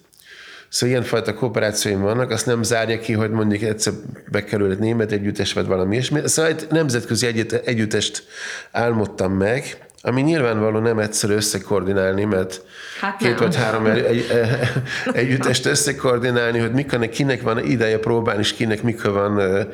Szóval 0.70 0.94
ilyenfajta 0.94 1.34
kooperációim 1.34 2.00
vannak, 2.00 2.30
azt 2.30 2.46
nem 2.46 2.62
zárja 2.62 2.98
ki, 2.98 3.12
hogy 3.12 3.30
mondjuk 3.30 3.62
egyszer 3.62 3.92
bekerül 4.30 4.70
egy 4.70 4.78
német 4.78 5.12
együttes, 5.12 5.52
vagy 5.52 5.66
valami 5.66 5.92
ilyesmi. 5.92 6.20
Szóval 6.24 6.50
egy 6.50 6.66
nemzetközi 6.70 7.26
együtt, 7.26 7.52
együttest 7.52 8.24
álmodtam 8.70 9.32
meg, 9.32 9.88
ami 10.02 10.20
nyilvánvaló 10.20 10.78
nem 10.78 10.98
egyszerű 10.98 11.34
összekoordinálni, 11.34 12.24
mert 12.24 12.62
hát 13.00 13.16
két 13.16 13.38
vagy 13.38 13.56
három 13.56 13.86
egy, 13.86 14.04
egy, 14.04 14.26
együttest 15.12 15.66
összekoordinálni, 15.66 16.58
hogy 16.58 16.72
mikor 16.72 17.08
kinek 17.08 17.42
van 17.42 17.64
ideje 17.64 17.98
próbálni, 17.98 18.40
és 18.40 18.52
kinek 18.52 18.82
mikor 18.82 19.12
van 19.12 19.66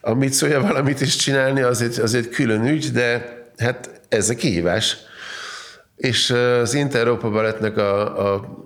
ambíciója 0.00 0.60
valamit 0.60 1.00
is 1.00 1.16
csinálni, 1.16 1.60
azért, 1.60 1.98
azért 1.98 2.28
külön 2.34 2.66
ügy, 2.66 2.92
de 2.92 3.36
hát 3.58 3.90
ez 4.08 4.28
a 4.28 4.34
kihívás. 4.34 4.96
És 5.96 6.30
az 6.60 6.74
Inter-Európa 6.74 7.30
Balettnek 7.30 7.76
a, 7.76 8.32
a 8.32 8.63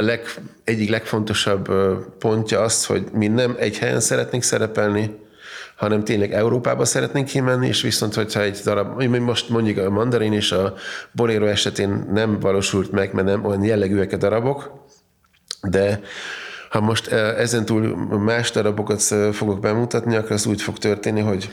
leg, 0.00 0.20
egyik 0.64 0.90
legfontosabb 0.90 1.68
pontja 2.18 2.60
az, 2.60 2.86
hogy 2.86 3.06
mi 3.12 3.28
nem 3.28 3.56
egy 3.58 3.78
helyen 3.78 4.00
szeretnénk 4.00 4.42
szerepelni, 4.42 5.18
hanem 5.76 6.04
tényleg 6.04 6.32
Európába 6.32 6.84
szeretnénk 6.84 7.26
kimenni, 7.26 7.66
és 7.66 7.82
viszont, 7.82 8.14
hogyha 8.14 8.42
egy 8.42 8.60
darab, 8.64 9.02
most 9.02 9.48
mondjuk 9.48 9.78
a 9.78 9.90
mandarin 9.90 10.32
és 10.32 10.52
a 10.52 10.74
bolero 11.12 11.46
esetén 11.46 12.06
nem 12.12 12.38
valósult 12.38 12.90
meg, 12.90 13.12
mert 13.12 13.26
nem 13.26 13.44
olyan 13.44 13.64
jellegűek 13.64 14.12
a 14.12 14.16
darabok, 14.16 14.72
de 15.62 16.00
ha 16.70 16.80
most 16.80 17.06
ezentúl 17.12 17.96
más 18.18 18.50
darabokat 18.50 19.02
fogok 19.32 19.60
bemutatni, 19.60 20.16
akkor 20.16 20.32
az 20.32 20.46
úgy 20.46 20.62
fog 20.62 20.78
történni, 20.78 21.20
hogy 21.20 21.50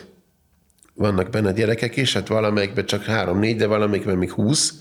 vannak 0.97 1.29
benne 1.29 1.51
gyerekek 1.51 1.95
is, 1.95 2.13
hát 2.13 2.27
valamelyikben 2.27 2.86
csak 2.86 3.03
három-négy, 3.03 3.55
de 3.55 3.65
valamelyikben 3.65 4.17
még 4.17 4.31
húsz, 4.31 4.73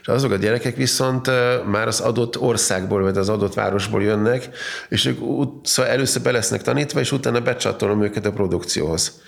és 0.00 0.08
azok 0.08 0.32
a 0.32 0.36
gyerekek 0.36 0.76
viszont 0.76 1.26
már 1.66 1.86
az 1.86 2.00
adott 2.00 2.40
országból, 2.40 3.02
vagy 3.02 3.16
az 3.16 3.28
adott 3.28 3.54
városból 3.54 4.02
jönnek, 4.02 4.48
és 4.88 5.04
ők 5.04 5.18
szóval 5.62 5.92
először 5.92 6.22
be 6.22 6.30
lesznek 6.30 6.62
tanítva, 6.62 7.00
és 7.00 7.12
utána 7.12 7.40
becsatolom 7.40 8.02
őket 8.02 8.26
a 8.26 8.32
produkcióhoz. 8.32 9.20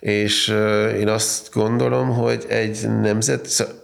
És 0.00 0.48
én 0.98 1.08
azt 1.08 1.48
gondolom, 1.52 2.08
hogy 2.08 2.44
egy 2.48 2.88
nemzet, 3.00 3.46
szóval 3.46 3.74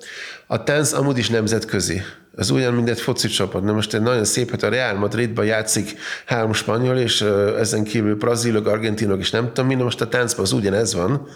a 0.46 0.62
tánc 0.62 0.92
amúgy 0.92 1.18
is 1.18 1.28
nemzetközi. 1.28 2.02
Az 2.36 2.50
ugyan, 2.50 2.88
egy 2.88 3.00
foci 3.00 3.28
csapat. 3.28 3.62
Na 3.62 3.72
most 3.72 3.94
egy 3.94 4.00
nagyon 4.02 4.24
szép, 4.24 4.50
hogy 4.50 4.64
a 4.64 4.68
Real 4.68 4.94
Madridban 4.94 5.44
játszik 5.44 5.98
három 6.26 6.52
spanyol, 6.52 6.96
és 6.96 7.20
ezen 7.58 7.84
kívül 7.84 8.14
brazilok, 8.14 8.66
argentinok, 8.66 9.18
és 9.18 9.30
nem 9.30 9.46
tudom 9.46 9.66
mi, 9.66 9.74
most 9.74 10.00
a 10.00 10.08
táncban 10.08 10.44
az 10.44 10.52
ugyanez 10.52 10.94
van 10.94 11.28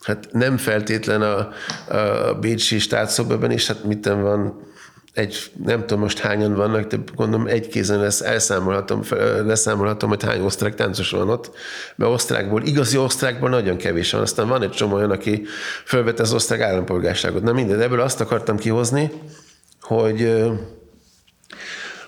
Hát 0.00 0.28
nem 0.32 0.56
feltétlen 0.56 1.22
a, 1.22 1.48
a 1.96 2.34
Bécsi 2.34 2.78
státszobban 2.78 3.50
is, 3.50 3.66
hát 3.66 3.84
mitten 3.84 4.22
van 4.22 4.68
egy, 5.14 5.52
nem 5.64 5.80
tudom 5.80 6.00
most 6.00 6.18
hányan 6.18 6.54
vannak, 6.54 6.86
de 6.86 6.96
gondolom 7.14 7.46
egy 7.46 7.68
kézen 7.68 8.00
lesz, 8.00 8.20
elszámolhatom, 8.20 9.00
leszámolhatom, 9.44 10.08
hogy 10.08 10.22
hány 10.22 10.40
osztrák 10.40 10.74
táncos 10.74 11.10
van 11.10 11.28
ott, 11.28 11.50
mert 11.96 12.10
osztrákból, 12.10 12.62
igazi 12.62 12.96
osztrákból 12.96 13.48
nagyon 13.48 13.76
kevés 13.76 14.12
van, 14.12 14.20
aztán 14.20 14.48
van 14.48 14.62
egy 14.62 14.70
csomó 14.70 14.94
olyan, 14.94 15.10
aki 15.10 15.42
fölvette 15.84 16.22
az 16.22 16.32
osztrák 16.32 16.60
állampolgárságot. 16.60 17.42
Na 17.42 17.52
minden, 17.52 17.80
ebből 17.80 18.00
azt 18.00 18.20
akartam 18.20 18.56
kihozni, 18.56 19.10
hogy, 19.80 20.42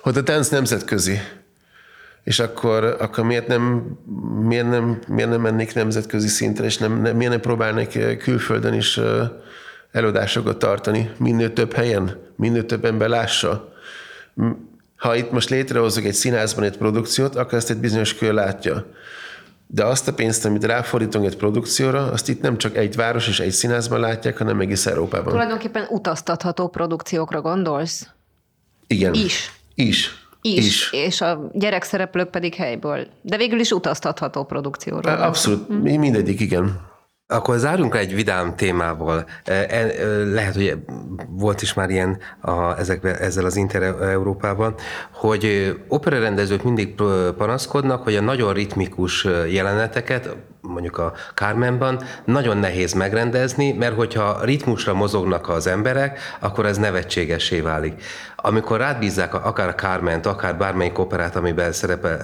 hogy 0.01 0.17
a 0.17 0.23
tánc 0.23 0.49
nemzetközi 0.49 1.19
és 2.23 2.39
akkor, 2.39 2.83
akkor 2.83 3.23
miért, 3.23 3.47
nem, 3.47 3.83
miért, 4.41 4.69
nem, 4.69 4.99
miért 5.07 5.29
nem 5.29 5.41
mennék 5.41 5.73
nemzetközi 5.73 6.27
szintre, 6.27 6.65
és 6.65 6.77
nem, 6.77 7.01
nem, 7.01 7.15
miért 7.15 7.31
nem 7.31 7.41
próbálnék 7.41 7.95
eh, 7.95 8.15
külföldön 8.15 8.73
is 8.73 8.97
eh, 8.97 9.29
előadásokat 9.91 10.57
tartani, 10.57 11.11
minél 11.17 11.53
több 11.53 11.73
helyen, 11.73 12.19
minél 12.35 12.65
több 12.65 12.85
ember 12.85 13.09
lássa. 13.09 13.73
Ha 14.97 15.15
itt 15.15 15.31
most 15.31 15.49
létrehozok 15.49 16.03
egy 16.03 16.13
színházban 16.13 16.63
egy 16.63 16.77
produkciót, 16.77 17.35
akkor 17.35 17.53
ezt 17.53 17.69
egy 17.69 17.77
bizonyos 17.77 18.15
kör 18.15 18.33
látja. 18.33 18.85
De 19.67 19.85
azt 19.85 20.07
a 20.07 20.13
pénzt, 20.13 20.45
amit 20.45 20.63
ráfordítunk 20.63 21.25
egy 21.25 21.37
produkcióra, 21.37 22.11
azt 22.11 22.29
itt 22.29 22.41
nem 22.41 22.57
csak 22.57 22.77
egy 22.77 22.95
város 22.95 23.27
és 23.27 23.39
egy 23.39 23.51
színházban 23.51 23.99
látják, 23.99 24.37
hanem 24.37 24.59
egész 24.59 24.85
Európában. 24.85 25.31
Tulajdonképpen 25.31 25.85
utaztatható 25.89 26.67
produkciókra 26.67 27.41
gondolsz? 27.41 28.07
Igen. 28.87 29.13
Is. 29.13 29.51
Is 29.75 30.22
is, 30.43 30.65
is, 30.65 30.91
és 30.91 31.21
a 31.21 31.49
gyerekszereplők 31.53 32.29
pedig 32.29 32.53
helyből. 32.55 33.07
De 33.21 33.37
végül 33.37 33.59
is 33.59 33.71
utaztatható 33.71 34.43
produkcióról. 34.43 35.13
Abszolút, 35.13 35.67
hm. 35.67 35.75
mindegyik, 35.75 36.39
igen. 36.39 36.91
Akkor 37.27 37.57
zárjunk 37.57 37.95
egy 37.95 38.13
vidám 38.15 38.55
témával. 38.55 39.25
E, 39.43 39.85
lehet, 40.33 40.55
hogy 40.55 40.77
volt 41.29 41.61
is 41.61 41.73
már 41.73 41.89
ilyen 41.89 42.17
a, 42.41 42.77
ezekbe, 42.77 43.17
ezzel 43.17 43.45
az 43.45 43.55
Inter-Európában, 43.55 44.75
hogy 45.11 45.75
operarendezők 45.87 46.63
mindig 46.63 46.95
panaszkodnak, 47.37 48.03
hogy 48.03 48.15
a 48.15 48.21
nagyon 48.21 48.53
ritmikus 48.53 49.27
jeleneteket, 49.49 50.35
mondjuk 50.61 50.97
a 50.97 51.13
Carmenban, 51.33 52.01
nagyon 52.25 52.57
nehéz 52.57 52.93
megrendezni, 52.93 53.71
mert 53.71 53.95
hogyha 53.95 54.43
ritmusra 54.43 54.93
mozognak 54.93 55.49
az 55.49 55.67
emberek, 55.67 56.19
akkor 56.39 56.65
ez 56.65 56.77
nevetségesé 56.77 57.59
válik 57.59 58.03
amikor 58.45 58.77
rád 58.77 58.99
bízzák 58.99 59.33
akár 59.33 59.67
a 59.67 59.75
Kárment, 59.75 60.25
akár 60.25 60.57
bármelyik 60.57 60.99
operát, 60.99 61.35
amiben 61.35 61.71
szerepe, 61.71 62.17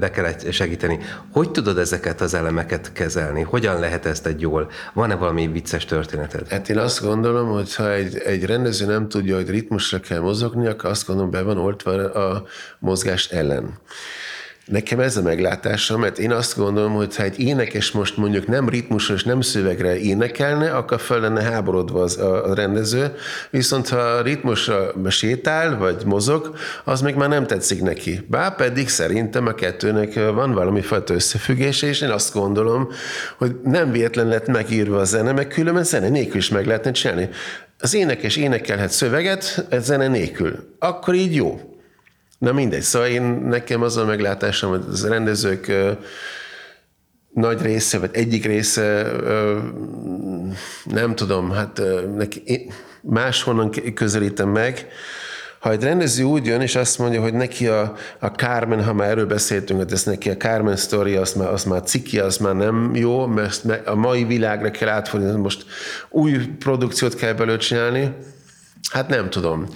be 0.00 0.10
kellett 0.10 0.52
segíteni, 0.52 0.98
hogy 1.32 1.50
tudod 1.50 1.78
ezeket 1.78 2.20
az 2.20 2.34
elemeket 2.34 2.92
kezelni? 2.92 3.42
Hogyan 3.42 3.80
lehet 3.80 4.06
ezt 4.06 4.26
egy 4.26 4.40
jól? 4.40 4.70
Van-e 4.92 5.14
valami 5.14 5.46
vicces 5.46 5.84
történeted? 5.84 6.48
Hát 6.48 6.68
én 6.68 6.78
azt 6.78 7.02
gondolom, 7.02 7.48
hogy 7.48 7.74
ha 7.74 7.92
egy, 7.92 8.16
egy 8.16 8.44
rendező 8.44 8.86
nem 8.86 9.08
tudja, 9.08 9.36
hogy 9.36 9.50
ritmusra 9.50 10.00
kell 10.00 10.20
mozogni, 10.20 10.66
akkor 10.66 10.90
azt 10.90 11.06
gondolom, 11.06 11.30
be 11.30 11.42
van 11.42 11.58
oltva 11.58 12.12
a 12.12 12.44
mozgás 12.78 13.28
ellen. 13.28 13.78
Nekem 14.66 15.00
ez 15.00 15.16
a 15.16 15.22
meglátásom, 15.22 16.00
mert 16.00 16.18
én 16.18 16.32
azt 16.32 16.56
gondolom, 16.56 16.92
hogy 16.92 17.16
ha 17.16 17.22
egy 17.22 17.40
énekes 17.40 17.90
most 17.90 18.16
mondjuk 18.16 18.46
nem 18.46 18.68
ritmusos, 18.68 19.24
nem 19.24 19.40
szövegre 19.40 19.98
énekelne, 19.98 20.70
akkor 20.70 21.00
fel 21.00 21.20
lenne 21.20 21.42
háborodva 21.42 22.02
az, 22.02 22.18
a 22.18 22.54
rendező, 22.54 23.14
viszont 23.50 23.88
ha 23.88 24.22
ritmusra 24.22 24.92
sétál, 25.08 25.78
vagy 25.78 26.02
mozog, 26.04 26.54
az 26.84 27.00
meg 27.00 27.16
már 27.16 27.28
nem 27.28 27.46
tetszik 27.46 27.82
neki. 27.82 28.26
Bár 28.28 28.56
pedig 28.56 28.88
szerintem 28.88 29.46
a 29.46 29.54
kettőnek 29.54 30.14
van 30.14 30.52
valami 30.52 30.80
fajta 30.80 31.14
összefüggése, 31.14 31.86
és 31.86 32.00
én 32.00 32.10
azt 32.10 32.34
gondolom, 32.34 32.88
hogy 33.38 33.56
nem 33.64 33.92
véletlen 33.92 34.26
lett 34.26 34.46
megírva 34.46 34.98
a 34.98 35.04
zene, 35.04 35.32
meg 35.32 35.46
különben 35.48 35.84
zene 35.84 36.08
nélkül 36.08 36.36
is 36.36 36.48
meg 36.48 36.66
lehetne 36.66 36.90
csinálni. 36.90 37.28
Az 37.78 37.94
énekes 37.94 38.36
énekelhet 38.36 38.90
szöveget, 38.90 39.66
ez 39.68 39.84
zene 39.84 40.08
nélkül. 40.08 40.76
Akkor 40.78 41.14
így 41.14 41.34
jó. 41.34 41.71
Na 42.42 42.52
mindegy, 42.52 42.82
szóval 42.82 43.08
én, 43.08 43.22
nekem 43.22 43.82
az 43.82 43.96
a 43.96 44.04
meglátásom, 44.04 44.70
hogy 44.70 44.82
az 44.90 45.08
rendezők 45.08 45.72
nagy 47.34 47.62
része, 47.62 47.98
vagy 47.98 48.10
egyik 48.12 48.44
része, 48.44 49.12
nem 50.84 51.14
tudom, 51.14 51.50
hát 51.50 51.82
neki, 52.16 52.42
én 52.44 52.72
máshonnan 53.00 53.70
közelítem 53.94 54.48
meg, 54.48 54.86
ha 55.58 55.70
egy 55.70 55.82
rendező 55.82 56.22
úgy 56.22 56.46
jön, 56.46 56.60
és 56.60 56.76
azt 56.76 56.98
mondja, 56.98 57.20
hogy 57.20 57.34
neki 57.34 57.66
a, 57.66 57.96
a 58.18 58.26
Carmen, 58.26 58.84
ha 58.84 58.92
már 58.92 59.08
erről 59.08 59.26
beszéltünk, 59.26 59.82
hogy 59.82 59.92
ez 59.92 60.04
neki 60.04 60.30
a 60.30 60.36
Carmen 60.36 60.76
story, 60.76 61.16
az 61.16 61.32
már, 61.32 61.48
az 61.48 61.64
már 61.64 61.82
ciki, 61.82 62.18
az 62.18 62.36
már 62.36 62.54
nem 62.54 62.94
jó, 62.94 63.26
mert 63.26 63.64
a 63.84 63.94
mai 63.94 64.24
világra 64.24 64.70
kell 64.70 64.88
átfordítani, 64.88 65.40
most 65.40 65.64
új 66.08 66.46
produkciót 66.58 67.14
kell 67.14 67.32
belőle 67.32 67.58
csinálni, 67.58 68.14
hát 68.90 69.08
nem 69.08 69.30
tudom. 69.30 69.66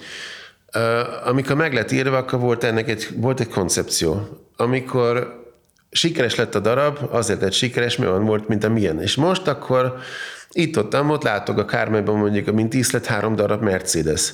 Amikor 1.23 1.55
meg 1.55 1.73
lett 1.73 1.91
írva, 1.91 2.17
akkor 2.17 2.39
volt 2.39 2.63
ennek 2.63 2.89
egy, 2.89 3.07
volt 3.15 3.39
egy 3.39 3.49
koncepció. 3.49 4.27
Amikor 4.55 5.45
sikeres 5.91 6.35
lett 6.35 6.55
a 6.55 6.59
darab, 6.59 6.97
azért 7.11 7.41
lett 7.41 7.51
sikeres, 7.51 7.97
mert 7.97 8.11
olyan 8.11 8.25
volt, 8.25 8.47
mint 8.47 8.63
a 8.63 8.69
milyen. 8.69 9.01
És 9.01 9.15
most 9.15 9.47
akkor 9.47 9.97
itt 10.51 10.77
ott, 10.77 10.99
ott 10.99 11.23
látok 11.23 11.57
a 11.57 11.65
Carmenben 11.65 12.15
mondjuk, 12.15 12.51
mint 12.51 12.73
ízlet 12.73 13.05
három 13.05 13.35
darab 13.35 13.63
Mercedes. 13.63 14.33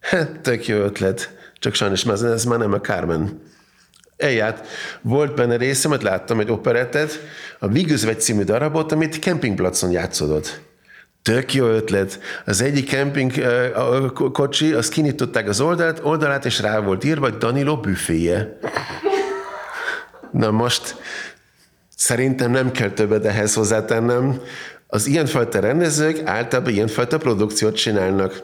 Hát, 0.00 0.40
tök 0.40 0.66
jó 0.66 0.76
ötlet. 0.76 1.30
Csak 1.58 1.74
sajnos 1.74 2.04
ez, 2.04 2.22
ez 2.22 2.44
már 2.44 2.58
nem 2.58 2.72
a 2.72 2.80
Carmen. 2.80 3.42
Elját, 4.16 4.66
volt 5.02 5.34
benne 5.34 5.56
részemet, 5.56 6.02
láttam 6.02 6.40
egy 6.40 6.50
operettet, 6.50 7.20
a 7.58 7.68
Vigözvegy 7.68 8.20
című 8.20 8.42
darabot, 8.42 8.92
amit 8.92 9.18
kempingplacon 9.18 9.90
játszódott. 9.90 10.60
Tök 11.22 11.54
jó 11.54 11.66
ötlet. 11.66 12.20
Az 12.44 12.60
egyik 12.60 12.88
kemping 12.88 13.32
kocsi, 14.32 14.72
azt 14.72 14.92
kinyitották 14.92 15.48
az 15.48 15.60
oldalt, 15.60 16.00
oldalát, 16.02 16.44
és 16.44 16.60
rá 16.60 16.80
volt 16.80 17.04
írva, 17.04 17.28
hogy 17.28 17.38
Danilo 17.38 17.76
büféje. 17.76 18.58
Na 20.32 20.50
most 20.50 20.96
szerintem 21.96 22.50
nem 22.50 22.70
kell 22.70 22.90
többet 22.90 23.24
ehhez 23.24 23.54
hozzátennem. 23.54 24.40
Az 24.86 25.06
ilyenfajta 25.06 25.60
rendezők 25.60 26.26
általában 26.26 26.72
ilyenfajta 26.72 27.18
produkciót 27.18 27.76
csinálnak. 27.76 28.42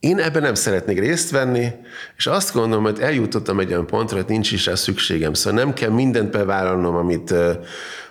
Én 0.00 0.18
ebben 0.18 0.42
nem 0.42 0.54
szeretnék 0.54 0.98
részt 0.98 1.30
venni, 1.30 1.68
és 2.16 2.26
azt 2.26 2.52
gondolom, 2.52 2.84
hogy 2.84 3.00
eljutottam 3.00 3.60
egy 3.60 3.70
olyan 3.70 3.86
pontra, 3.86 4.16
hogy 4.16 4.28
nincs 4.28 4.52
is 4.52 4.66
rá 4.66 4.74
szükségem. 4.74 5.34
Szóval 5.34 5.64
nem 5.64 5.72
kell 5.72 5.90
mindent 5.90 6.30
bevállalnom, 6.30 6.94
amit, 6.94 7.34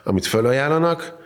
amit 0.04 0.26
felajánlanak, 0.26 1.18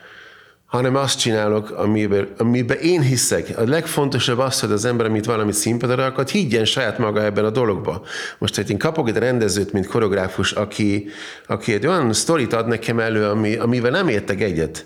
hanem 0.74 0.96
azt 0.96 1.20
csinálok, 1.20 1.72
amiben, 1.72 2.28
amiben 2.38 2.78
én 2.78 3.02
hiszek. 3.02 3.58
A 3.58 3.64
legfontosabb 3.64 4.40
az, 4.40 4.60
hogy 4.60 4.72
az 4.72 4.86
ember, 4.86 5.06
amit 5.06 5.26
valami 5.26 5.52
színpadra 5.52 6.06
akad, 6.06 6.30
higgyen 6.30 6.66
saját 6.66 6.98
maga 6.98 7.24
ebben 7.24 7.46
a 7.46 7.50
dologba. 7.50 8.06
Most, 8.38 8.56
hogy 8.56 8.70
én 8.70 8.78
kapok 8.78 9.10
egy 9.10 9.16
rendezőt, 9.16 9.72
mint 9.72 9.88
koreográfus, 9.88 10.52
aki, 10.52 11.06
aki 11.48 11.74
egy 11.74 11.88
olyan 11.88 12.14
sztorit 12.14 12.54
ad 12.54 12.68
nekem 12.68 13.00
elő, 13.00 13.26
ami, 13.26 13.56
amivel 13.56 13.92
nem 13.92 14.08
értek 14.08 14.42
egyet, 14.42 14.86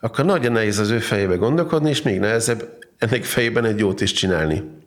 akkor 0.00 0.24
nagyon 0.24 0.52
nehéz 0.52 0.78
az 0.78 0.90
ő 0.90 0.98
fejébe 0.98 1.34
gondolkodni, 1.34 1.90
és 1.90 2.02
még 2.02 2.18
nehezebb 2.18 2.68
ennek 2.98 3.24
fejében 3.24 3.64
egy 3.64 3.78
jót 3.78 4.00
is 4.00 4.12
csinálni. 4.12 4.79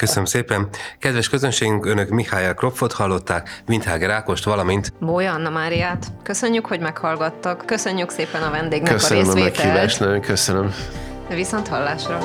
Köszönöm 0.00 0.24
szépen. 0.24 0.68
Kedves 0.98 1.28
közönségünk, 1.28 1.86
önök 1.86 2.08
Mihály 2.08 2.54
Kropfot 2.54 2.92
hallották, 2.92 3.62
Windhager 3.68 4.10
Ákost, 4.10 4.44
valamint 4.44 4.92
Bója 5.00 5.32
Anna 5.32 5.50
Máriát. 5.50 6.06
Köszönjük, 6.22 6.66
hogy 6.66 6.80
meghallgattak. 6.80 7.66
Köszönjük 7.66 8.10
szépen 8.10 8.42
a 8.42 8.50
vendégnek 8.50 8.92
köszönöm 8.92 9.28
a 9.28 9.32
részvételt. 9.32 9.52
Köszönöm 9.52 9.70
a 9.70 9.74
meghívást, 9.74 10.00
nagyon 10.00 10.20
köszönöm. 10.20 10.74
Viszont 11.28 11.68
hallásra. 11.68 12.18